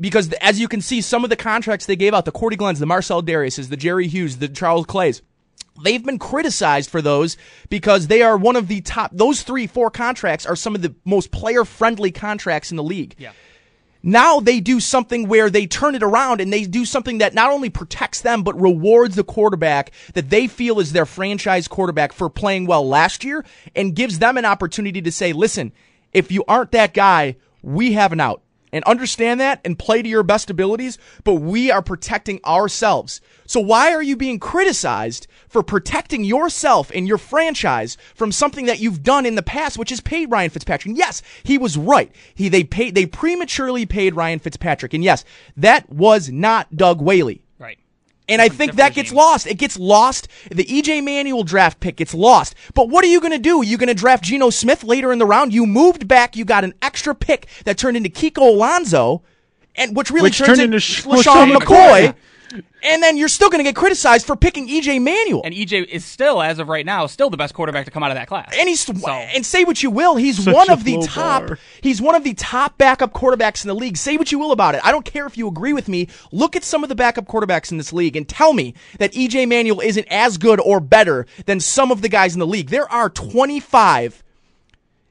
[0.00, 2.80] because as you can see, some of the contracts they gave out, the Cordy Glenn's,
[2.80, 5.22] the Marcel Dareus's, the Jerry Hughes, the Charles Clays,
[5.82, 7.36] They've been criticized for those
[7.68, 10.94] because they are one of the top, those three, four contracts are some of the
[11.04, 13.16] most player friendly contracts in the league.
[13.18, 13.32] Yeah.
[14.06, 17.50] Now they do something where they turn it around and they do something that not
[17.50, 22.28] only protects them, but rewards the quarterback that they feel is their franchise quarterback for
[22.28, 25.72] playing well last year and gives them an opportunity to say, listen,
[26.12, 28.42] if you aren't that guy, we have an out
[28.74, 33.20] and understand that and play to your best abilities, but we are protecting ourselves.
[33.46, 38.80] So why are you being criticized for protecting yourself and your franchise from something that
[38.80, 40.90] you've done in the past, which is paid Ryan Fitzpatrick?
[40.90, 42.10] And yes, he was right.
[42.34, 45.24] He they paid they prematurely paid Ryan Fitzpatrick, and yes,
[45.56, 47.43] that was not Doug Whaley.
[48.28, 49.46] And I think that gets lost.
[49.46, 50.28] It gets lost.
[50.50, 52.54] The EJ Manuel draft pick gets lost.
[52.72, 53.62] But what are you going to do?
[53.62, 55.52] You going to draft Geno Smith later in the round?
[55.52, 56.34] You moved back.
[56.34, 59.22] You got an extra pick that turned into Kiko Alonso,
[59.76, 62.06] and which really Which turned into into Sh- LeSean LeSean McCoy.
[62.08, 62.14] McCoy.
[62.82, 65.42] And then you're still going to get criticized for picking EJ Manuel.
[65.44, 68.10] And EJ is still, as of right now, still the best quarterback to come out
[68.10, 68.54] of that class.
[68.58, 71.46] And he's So- and say what you will, he's one of the top.
[71.46, 71.58] bar.
[71.80, 73.96] He's one of the top backup quarterbacks in the league.
[73.96, 74.80] Say what you will about it.
[74.84, 76.08] I don't care if you agree with me.
[76.32, 79.46] Look at some of the backup quarterbacks in this league and tell me that EJ
[79.46, 82.70] Manuel isn't as good or better than some of the guys in the league.
[82.70, 84.23] There are 25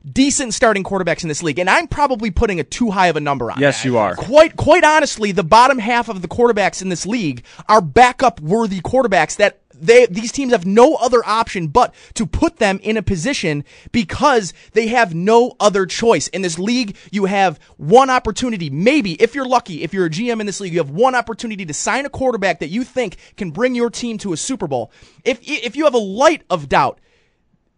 [0.10, 3.22] decent starting quarterbacks in this league, and I'm probably putting a too high of a
[3.22, 3.60] number on.
[3.60, 3.86] Yes, that.
[3.88, 4.16] you are.
[4.16, 8.82] Quite, quite honestly, the bottom half of the quarterbacks in this league are backup worthy
[8.82, 13.02] quarterbacks that they, these teams have no other option but to put them in a
[13.02, 16.28] position because they have no other choice.
[16.30, 20.40] In this league, you have one opportunity, maybe, if you're lucky, if you're a GM
[20.40, 23.52] in this league, you have one opportunity to sign a quarterback that you think can
[23.52, 24.92] bring your team to a Super Bowl.
[25.26, 27.00] If, if you have a light of doubt,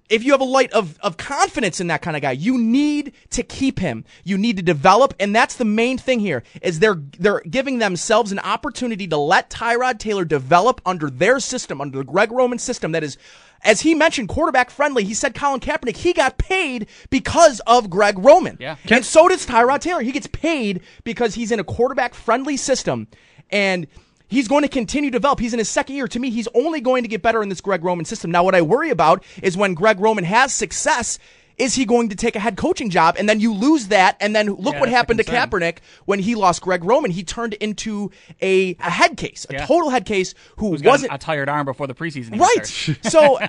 [0.09, 3.13] if you have a light of, of confidence in that kind of guy, you need
[3.31, 4.05] to keep him.
[4.23, 6.43] You need to develop, and that's the main thing here.
[6.61, 11.81] Is they're they're giving themselves an opportunity to let Tyrod Taylor develop under their system,
[11.81, 13.17] under the Greg Roman system that is,
[13.63, 15.03] as he mentioned, quarterback friendly.
[15.03, 18.57] He said Colin Kaepernick he got paid because of Greg Roman.
[18.59, 18.75] Yeah.
[18.89, 20.01] and so does Tyrod Taylor.
[20.01, 23.07] He gets paid because he's in a quarterback friendly system,
[23.49, 23.87] and.
[24.27, 25.39] He's going to continue to develop.
[25.39, 26.07] He's in his second year.
[26.07, 28.31] To me, he's only going to get better in this Greg Roman system.
[28.31, 31.19] Now, what I worry about is when Greg Roman has success,
[31.57, 34.17] is he going to take a head coaching job and then you lose that?
[34.19, 35.49] And then look Yeah, what happened to concern.
[35.51, 37.11] Kaepernick when he lost Greg Roman.
[37.11, 38.11] He turned into
[38.41, 39.65] a, a head case, a Yeah.
[39.65, 42.37] total head case who Who's wasn't a tired arm before the preseason.
[42.39, 42.65] Right.
[43.09, 43.47] so uh,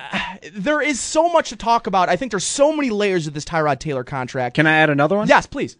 [0.52, 2.08] there is so much to talk about.
[2.08, 4.54] I think there's so many layers of this Tyrod Taylor contract.
[4.54, 5.26] Can I add another one?
[5.26, 5.76] yes, please.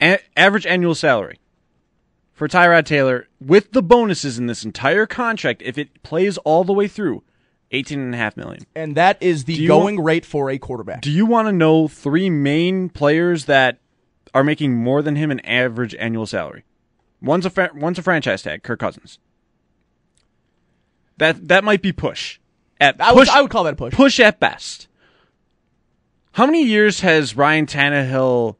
[0.00, 1.38] A- average annual salary
[2.38, 6.72] for Tyrod Taylor with the bonuses in this entire contract, if it plays all the
[6.72, 7.24] way through,
[7.72, 8.64] eighteen and a half million.
[8.76, 11.00] And that is the going want- rate for a quarterback.
[11.02, 13.78] Do you want to know three main players that
[14.32, 16.64] are making more than him in average annual salary?
[17.20, 19.18] One's a fra- one's a franchise tag, Kirk Cousins.
[21.16, 22.38] That that might be push.
[22.80, 23.92] At I would, push, I would call that a push.
[23.92, 24.86] push at best.
[26.32, 28.54] How many years has Ryan Tannehill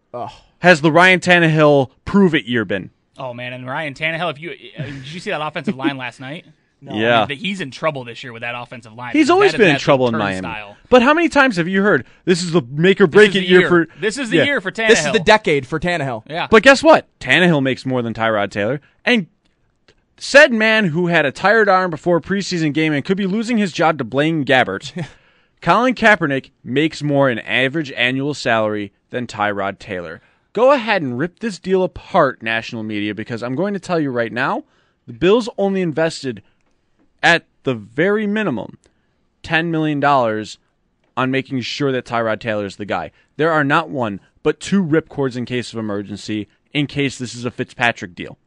[0.58, 2.90] has the Ryan Tannehill prove it year been?
[3.18, 4.30] Oh man, and Ryan Tannehill.
[4.30, 6.46] If you uh, did you see that offensive line last night?
[6.80, 7.22] Yeah.
[7.22, 9.12] I mean, he's in trouble this year with that offensive line.
[9.12, 10.42] He's always been in trouble in Miami.
[10.42, 10.76] turnstile.
[10.88, 13.60] But how many times have you heard this is the make or break it year,
[13.60, 13.68] year.
[13.68, 14.44] for this is the Yeah.
[14.44, 14.88] year for Tannehill.
[14.90, 16.22] This is the decade for Tannehill.
[16.30, 17.08] Yeah, But guess what?
[17.18, 18.80] Tannehill makes more than Tyrod Taylor.
[19.04, 19.26] And
[20.18, 23.58] said man who had a tired arm before a preseason game and could be losing
[23.58, 25.04] his job to Blaine Gabbert,
[25.60, 30.20] Colin Kaepernick makes more in average annual salary than Tyrod Taylor.
[30.52, 34.10] Go ahead and rip this deal apart, national media, because I'm going to tell you
[34.10, 34.64] right now,
[35.06, 36.42] the Bills only invested
[37.22, 38.78] at the very minimum
[39.42, 40.02] $10 million
[41.16, 43.10] on making sure that Tyrod Taylor is the guy.
[43.36, 47.44] There are not one, but two ripcords in case of emergency, in case this is
[47.44, 48.38] a Fitzpatrick deal.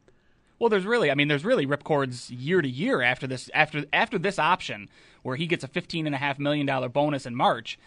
[0.58, 4.20] Well, there's really, I mean, there's really ripcords year to year after this, after after
[4.20, 4.90] this option
[5.24, 7.80] where he gets a fifteen and a half million dollar bonus in March.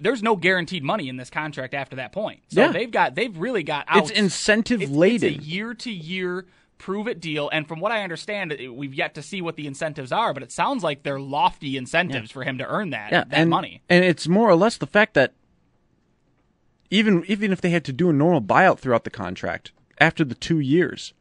[0.00, 2.40] There's no guaranteed money in this contract after that point.
[2.48, 2.72] So Yeah.
[2.72, 3.98] they've got, they've really got out.
[4.02, 5.34] It's incentive It's, laden.
[5.34, 6.46] it's a year to year
[6.78, 10.12] prove it deal, and from what I understand, we've yet to see what the incentives
[10.12, 13.32] are, but it sounds like they're lofty incentives for him to earn that yeah, that
[13.32, 13.82] and, money.
[13.88, 15.32] And it's more or less the fact that
[16.90, 20.34] even even if they had to do a normal buyout throughout the contract after the
[20.34, 21.14] two years,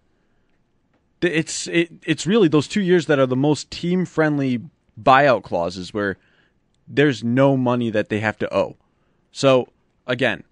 [1.21, 4.62] it's it, it's really those two years that are the most team friendly
[5.01, 6.17] buyout clauses where
[6.88, 8.78] there's no money that they have to owe.
[9.32, 9.69] So
[10.08, 10.43] again,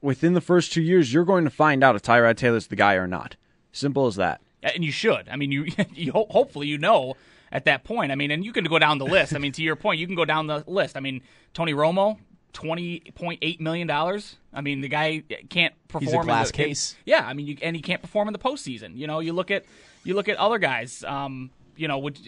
[0.00, 2.94] within the first two years, you're going to find out if Tyrod Taylor's the guy
[2.94, 3.36] or not.
[3.72, 4.40] Simple as that.
[4.62, 5.28] and you should.
[5.28, 7.14] I mean, you, you ho- hopefully you know
[7.52, 8.12] at that point.
[8.12, 9.34] I mean, and you can go down the list.
[9.34, 10.96] I mean, to your point, you can go down the list.
[10.96, 11.22] I mean,
[11.54, 12.18] Tony Romo,
[12.52, 14.36] twenty point eight million dollars.
[14.52, 16.04] I mean, the guy can't perform.
[16.04, 16.96] He's a in the- in- case.
[17.04, 18.96] yeah, I mean, you, and he can't perform in the postseason.
[18.96, 19.64] You know, you look at
[20.04, 21.04] you look at other guys.
[21.04, 22.18] Um, you know, would.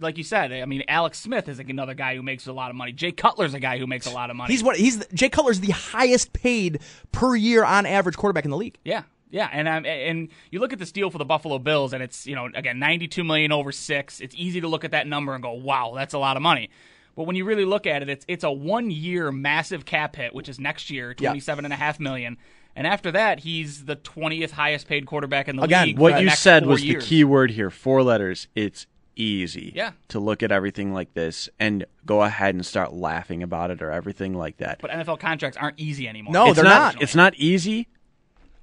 [0.00, 2.76] Like you said, I mean, Alex Smith is another guy who makes a lot of
[2.76, 2.92] money.
[2.92, 4.52] Jay Cutler's a guy who makes a lot of money.
[4.52, 6.80] He's what he's Jay Cutler's the highest paid
[7.12, 8.78] per year on average quarterback in the league.
[8.84, 12.02] Yeah, yeah, and um, and you look at this deal for the Buffalo Bills, and
[12.02, 14.20] it's you know again ninety two million over six.
[14.20, 16.70] It's easy to look at that number and go, wow, that's a lot of money.
[17.16, 20.32] But when you really look at it, it's it's a one year massive cap hit,
[20.34, 21.30] which is next year Yeah.
[21.30, 22.36] twenty seven and a half million.
[22.76, 25.96] And after that, he's the 20th highest paid quarterback in the Again, league.
[25.96, 27.02] Again, What the you next said was years.
[27.02, 27.70] the key word here.
[27.70, 28.46] Four letters.
[28.54, 28.86] It's
[29.18, 29.72] easy.
[29.74, 29.92] Yeah.
[30.08, 33.90] To look at everything like this and go ahead and start laughing about it or
[33.90, 34.78] everything like that.
[34.80, 36.32] But NFL contracts aren't easy anymore.
[36.32, 37.02] No, it's they're not, not.
[37.02, 37.88] It's not easy.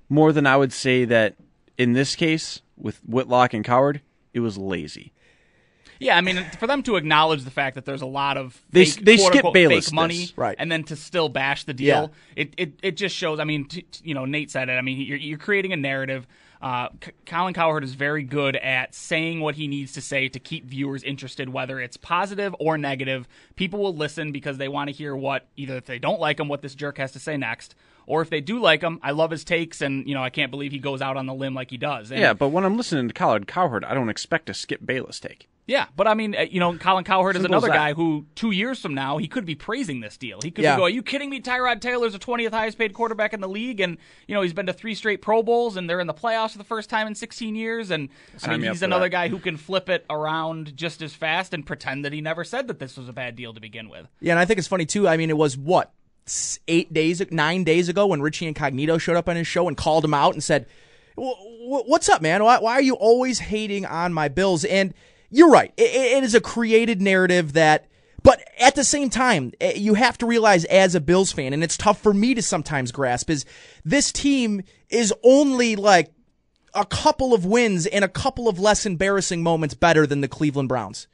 [0.10, 1.36] More than I would say that
[1.78, 4.02] in this case with Whitlock and Cowherd,
[4.34, 5.12] it was lazy.
[6.00, 8.86] Yeah, I mean, for them to acknowledge the fact that there's a lot of They-
[8.86, 10.30] fake, they skip unquote, Bayless fake money.
[10.36, 10.56] Right.
[10.60, 12.02] and then to still bash the Yeah.
[12.02, 13.40] deal, it, it it just shows.
[13.40, 14.74] I mean, t- t- you know, Nate said it.
[14.74, 16.28] I mean, you're, you're creating a narrative.
[16.62, 20.40] Uh, C- Colin Cowherd is very good at saying what he needs to say to
[20.40, 23.28] keep viewers interested, whether it's positive or negative.
[23.56, 26.48] People will listen because they want to hear what either if they don't like him,
[26.48, 27.76] what this jerk has to say next,
[28.08, 30.52] or if they do like him, I love his takes, and you know, I can't
[30.52, 32.12] believe he goes out on the limb like he does.
[32.12, 35.20] And Yeah, but when I'm listening to Coward Cowherd, I don't expect to Skip Bayless
[35.20, 35.48] take.
[35.68, 38.52] Yeah, but I mean, uh, you know, Colin Cowherd is Simple another guy who two
[38.52, 40.40] years from now he could be praising this deal.
[40.44, 40.76] He could Yeah.
[40.76, 41.42] be going, "Are you kidding me?
[41.42, 43.98] Tyrod Taylor's the twentieth highest paid quarterback in the league, and
[44.28, 46.60] you know he's been to three straight Pro Bowls, and they're in the playoffs for
[46.60, 48.10] the first time in sixteen years." And
[48.44, 49.10] I mean, me he's another that.
[49.10, 52.68] guy who can flip it around just as fast and pretend that he never said
[52.68, 54.08] that this was a bad deal to begin with.
[54.22, 55.08] Yeah, and I think it's funny too.
[55.08, 55.94] I mean, it was what s-
[56.68, 60.04] eight days, nine days ago when Richie Incognito showed up on his show and called
[60.04, 60.66] him out and said,
[61.18, 62.44] "Wh- wh- "What's up, man?
[62.44, 64.94] Why, why are you always hating on my Bills?" And
[65.30, 65.74] you're right.
[65.78, 67.88] It, it is a created narrative that.
[68.24, 71.64] But at the same time, eh, you have to realize as a Bills fan, and
[71.64, 73.46] it's tough for me to sometimes grasp, is
[73.84, 76.12] this team is only like
[76.74, 80.70] a couple of wins and a couple of less embarrassing moments better than the Cleveland
[80.70, 81.06] Browns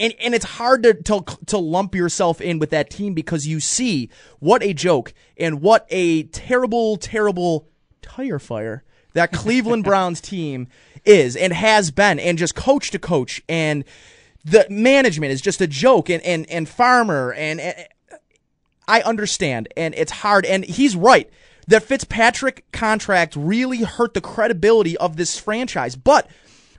[0.00, 3.60] and and it's hard to, to to lump yourself in with that team because you
[3.60, 7.68] see what a joke and what a terrible terrible
[8.02, 8.82] tire fire
[9.12, 10.66] that Cleveland Browns team
[11.04, 13.84] is and has been and just coach to coach and
[14.44, 17.86] the management is just a joke and and and Farmer and, and
[18.90, 20.44] I understand, and it's hard.
[20.44, 21.30] And he's right.
[21.68, 25.94] The Fitzpatrick contract really hurt the credibility of this franchise.
[25.94, 26.28] But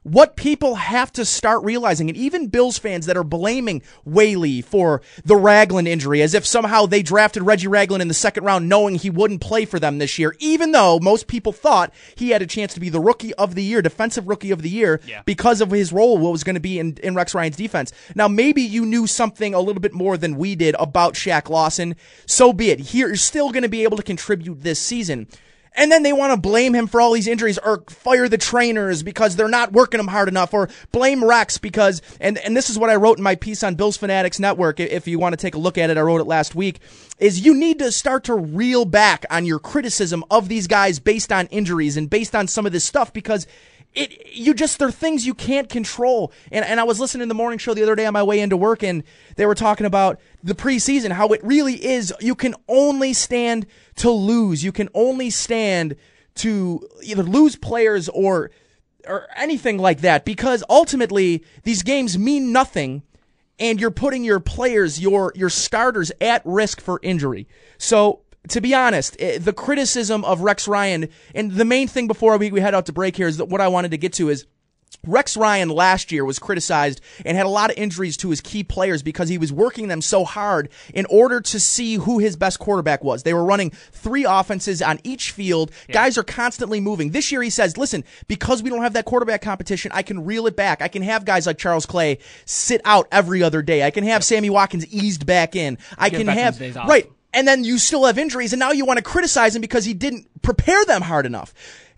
[0.03, 5.01] what people have to start realizing, and even Bills fans that are blaming Whaley for
[5.23, 8.95] the Ragland injury, as if somehow they drafted Reggie Ragland in the second round knowing
[8.95, 12.47] he wouldn't play for them this year, even though most people thought he had a
[12.47, 15.21] chance to be the rookie of the year, defensive rookie of the year, Yeah.
[15.25, 17.91] because of his role, what was going to be in, in Rex Ryan's defense.
[18.15, 21.95] Now, maybe you knew something a little bit more than we did about Shaq Lawson.
[22.25, 22.79] So be it.
[22.79, 25.27] Here, you're still going to be able to contribute this season.
[25.73, 29.03] And then they want to blame him for all these injuries or fire the trainers
[29.03, 32.77] because they're not working him hard enough or blame Rex because, and, and this is
[32.77, 34.81] what I wrote in my piece on Bills Fanatics Network.
[34.81, 36.79] If you want to take a look at it, I wrote it last week,
[37.19, 41.31] is you need to start to reel back on your criticism of these guys based
[41.31, 43.47] on injuries and based on some of this stuff because
[43.93, 46.31] it you just they're things you can't control.
[46.51, 48.39] And and I was listening to the morning show the other day on my way
[48.39, 49.03] into work and
[49.35, 53.65] they were talking about the preseason, how it really is you can only stand
[53.95, 54.63] to lose.
[54.63, 55.95] You can only stand
[56.35, 58.51] to either lose players or
[59.07, 63.03] or anything like that because ultimately these games mean nothing
[63.59, 67.47] and you're putting your players, your your starters at risk for injury.
[67.77, 72.37] So to be honest, eh, the criticism of Rex Ryan and the main thing before
[72.37, 74.29] we, we head out to break here is that what I wanted to get to
[74.29, 74.45] is
[75.07, 78.63] Rex Ryan last year was criticized and had a lot of injuries to his key
[78.63, 82.59] players because he was working them so hard in order to see who his best
[82.59, 83.23] quarterback was.
[83.23, 85.71] They were running three offenses on each field.
[85.91, 87.11] Guys are constantly moving.
[87.11, 90.45] This year he says, listen, because we don't have that quarterback competition, I can reel
[90.45, 90.81] it back.
[90.81, 93.83] I can have guys like Charles Clay sit out every other day.
[93.83, 95.79] I can have Sammy Watkins eased back in.
[95.97, 97.09] I Give can have, right.
[97.33, 99.93] And then you still have injuries, and now you want to criticize him because he
[99.93, 101.53] didn't prepare them hard enough.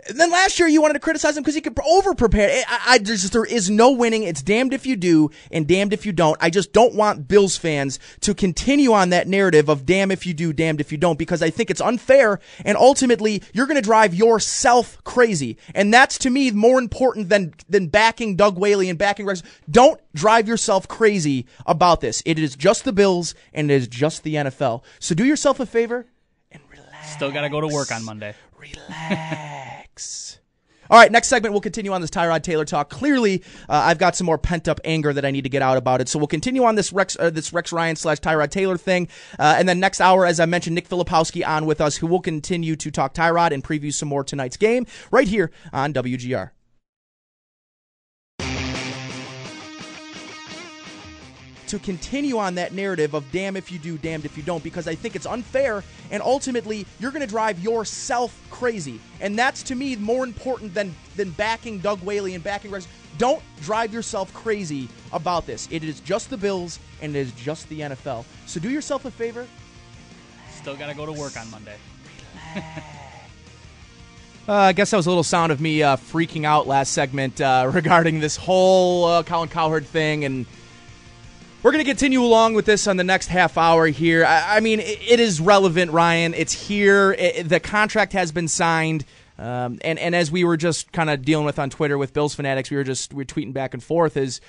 [0.07, 2.63] And then last year you wanted to criticize him because he could over prepare.
[2.67, 4.23] I, I just there is no winning.
[4.23, 6.37] It's damned if you do and damned if you don't.
[6.41, 10.33] I just don't want Bills fans to continue on that narrative of damn if you
[10.33, 13.81] do, damned if you don't, because I think it's unfair and ultimately you're going to
[13.81, 18.99] drive yourself crazy, and that's to me more important than than backing Doug Whaley and
[18.99, 19.43] backing Rex.
[19.69, 22.21] Don't drive yourself crazy about this.
[22.25, 24.83] It is just the Bills and it is just the NFL.
[24.99, 26.05] So do yourself a favor
[26.51, 27.11] and relax.
[27.11, 28.35] Still got to go to work on Monday.
[28.57, 29.69] Relax.
[30.89, 32.89] All right, next segment, we'll continue on this Tyrod Taylor talk.
[32.89, 35.77] Clearly, uh, I've got some more pent up anger that I need to get out
[35.77, 36.09] about it.
[36.09, 39.07] So we'll continue on this Rex, uh, this Rex Ryan slash Tyrod Taylor thing.
[39.39, 42.21] Uh, and then next hour, as I mentioned, Nick Filipowski on with us, who will
[42.21, 46.51] continue to talk Tyrod and preview some more tonight's game right here on WGR.
[51.73, 54.87] To continue on that narrative of damn if you do, damned if you don't, because
[54.87, 58.99] I think it's unfair and ultimately you're going to drive yourself crazy.
[59.21, 62.87] And that's to me more important than than backing Doug Whaley and backing Rex.
[63.17, 65.67] Don't drive yourself crazy about this.
[65.71, 68.23] It is just the Bills and it is just the NFL.
[68.45, 69.47] So do yourself a favor.
[70.51, 71.77] Still got to go to work on Monday.
[74.45, 77.39] Uh, I guess that was a little sound of me uh, freaking out last segment
[77.39, 80.45] uh, regarding this whole uh, Colin Cowherd thing, and
[81.63, 84.25] we're going to continue along with this on the next half hour here.
[84.25, 86.33] I, I mean, it, it is relevant, Ryan.
[86.33, 87.13] It's here.
[87.13, 89.05] It, the contract has been signed,
[89.39, 92.35] um, and and as we were just kind of dealing with on Twitter with Bills
[92.35, 94.17] fanatics, we were just we were tweeting back and forth.
[94.17, 94.41] Is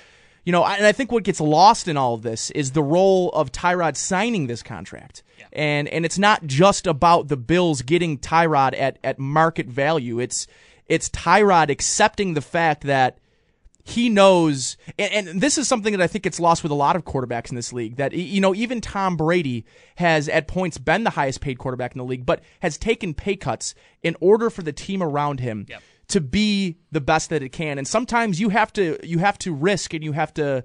[0.43, 3.29] you know, and I think what gets lost in all of this is the role
[3.31, 5.23] of Tyrod signing this contract.
[5.39, 5.45] Yeah.
[5.53, 10.19] And and it's not just about the Bills getting Tyrod at, at market value.
[10.19, 10.47] It's
[10.87, 13.17] it's Tyrod accepting the fact that
[13.87, 16.95] he knows, and, and, this is something that I think gets lost with a lot
[16.95, 17.97] of quarterbacks in this league.
[17.97, 19.63] That you know, even Tom Brady
[19.97, 23.35] has at points been the highest paid quarterback in the league, but has taken pay
[23.35, 25.83] cuts in order for the team around him yep.
[26.07, 27.77] to be the best that it can.
[27.77, 30.63] And sometimes you have to you have to risk and you have to,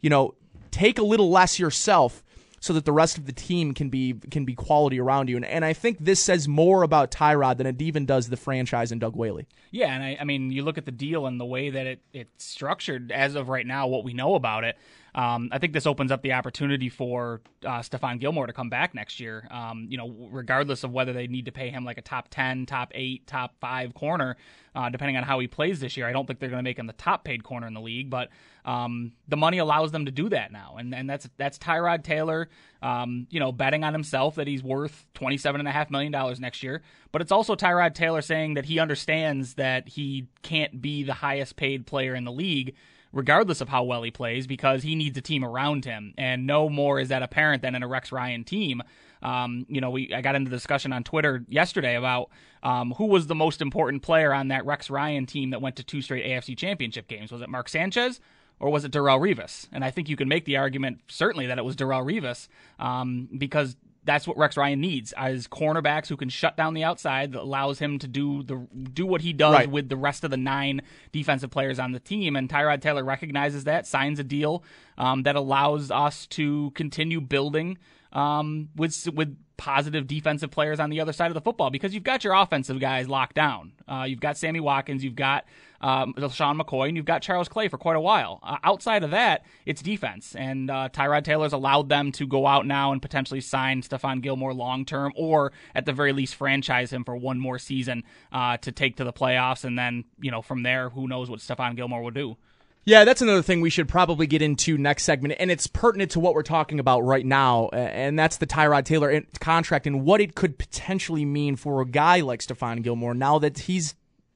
[0.00, 0.36] you know,
[0.70, 2.22] take a little less yourself
[2.60, 5.36] so that the rest of the team can be can be quality around you.
[5.36, 8.92] And, and I think this says more about Tyrod than it even does the franchise
[8.92, 9.46] and Doug Whaley.
[9.70, 12.00] Yeah, and I, I mean, you look at the deal and the way that it,
[12.12, 14.76] it's structured as of right now, what we know about it.
[15.14, 18.94] Um, I think this opens up the opportunity for uh, Stephon Gilmore to come back
[18.94, 19.46] next year.
[19.50, 22.66] Um, you know, regardless of whether they need to pay him like a top ten,
[22.66, 24.36] top eight, top five corner,
[24.74, 26.06] uh, depending on how he plays this year.
[26.06, 28.08] I don't think they're going to make him the top paid corner in the league,
[28.10, 28.28] but
[28.64, 32.48] um, the money allows them to do that now, and and that's that's Tyrod Taylor,
[32.82, 36.12] um, you know, betting on himself that he's worth twenty seven and a half million
[36.12, 36.82] dollars next year.
[37.12, 41.56] But it's also Tyrod Taylor saying that he understands that he can't be the highest
[41.56, 42.74] paid player in the league
[43.12, 46.14] regardless of how well he plays, because he needs a team around him.
[46.16, 48.82] And no more is that apparent than in a Rex Ryan team.
[49.22, 52.30] Um, you know, we I got into the discussion on Twitter yesterday about
[52.62, 55.84] um, who was the most important player on that Rex Ryan team that went to
[55.84, 57.32] two straight AFC Championship games.
[57.32, 58.20] Was it Mark Sanchez?
[58.58, 59.68] Or was it Darrelle Revis?
[59.72, 62.46] And I think you can make the argument certainly that it was Darrelle Revis
[62.78, 63.74] um, because
[64.10, 67.78] that's what Rex Ryan needs as cornerbacks who can shut down the outside that allows
[67.78, 68.56] him to do the
[68.92, 69.70] do what he does right.
[69.70, 70.80] with the rest of the nine
[71.12, 72.34] defensive players on the team.
[72.34, 74.64] And Tyrod Taylor recognizes that, signs a deal
[75.00, 77.78] um, that allows us to continue building
[78.12, 82.02] um, with with positive defensive players on the other side of the football because you've
[82.02, 83.72] got your offensive guys locked down.
[83.86, 85.44] Uh, you've got Sammy Watkins, you've got
[85.82, 88.40] um, Sean McCoy, and you've got Charles Clay for quite a while.
[88.42, 92.66] Uh, outside of that, it's defense, and uh, Tyrod Taylor's allowed them to go out
[92.66, 97.04] now and potentially sign Stephon Gilmore long term, or at the very least franchise him
[97.04, 100.62] for one more season uh, to take to the playoffs, and then you know from
[100.62, 102.36] there, who knows what Stephon Gilmore will do.
[102.84, 106.20] Yeah, that's another thing we should probably get into next segment, and it's pertinent to
[106.20, 110.34] what we're talking about right now, and that's the Tyrod Taylor contract and what it
[110.34, 113.94] could potentially mean for a guy like Stephon Gilmore now that he's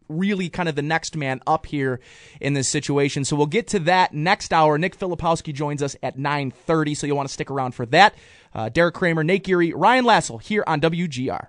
[0.09, 2.01] really kind of the next man up here
[2.39, 3.25] in this situation.
[3.25, 4.77] So we'll get to that next hour.
[4.77, 8.15] Nick Filipowski joins us at 9.30, so you'll want to stick around for that.
[8.53, 11.49] Uh, Derek Kramer, Nate Geary, Ryan Lassell here on WGR.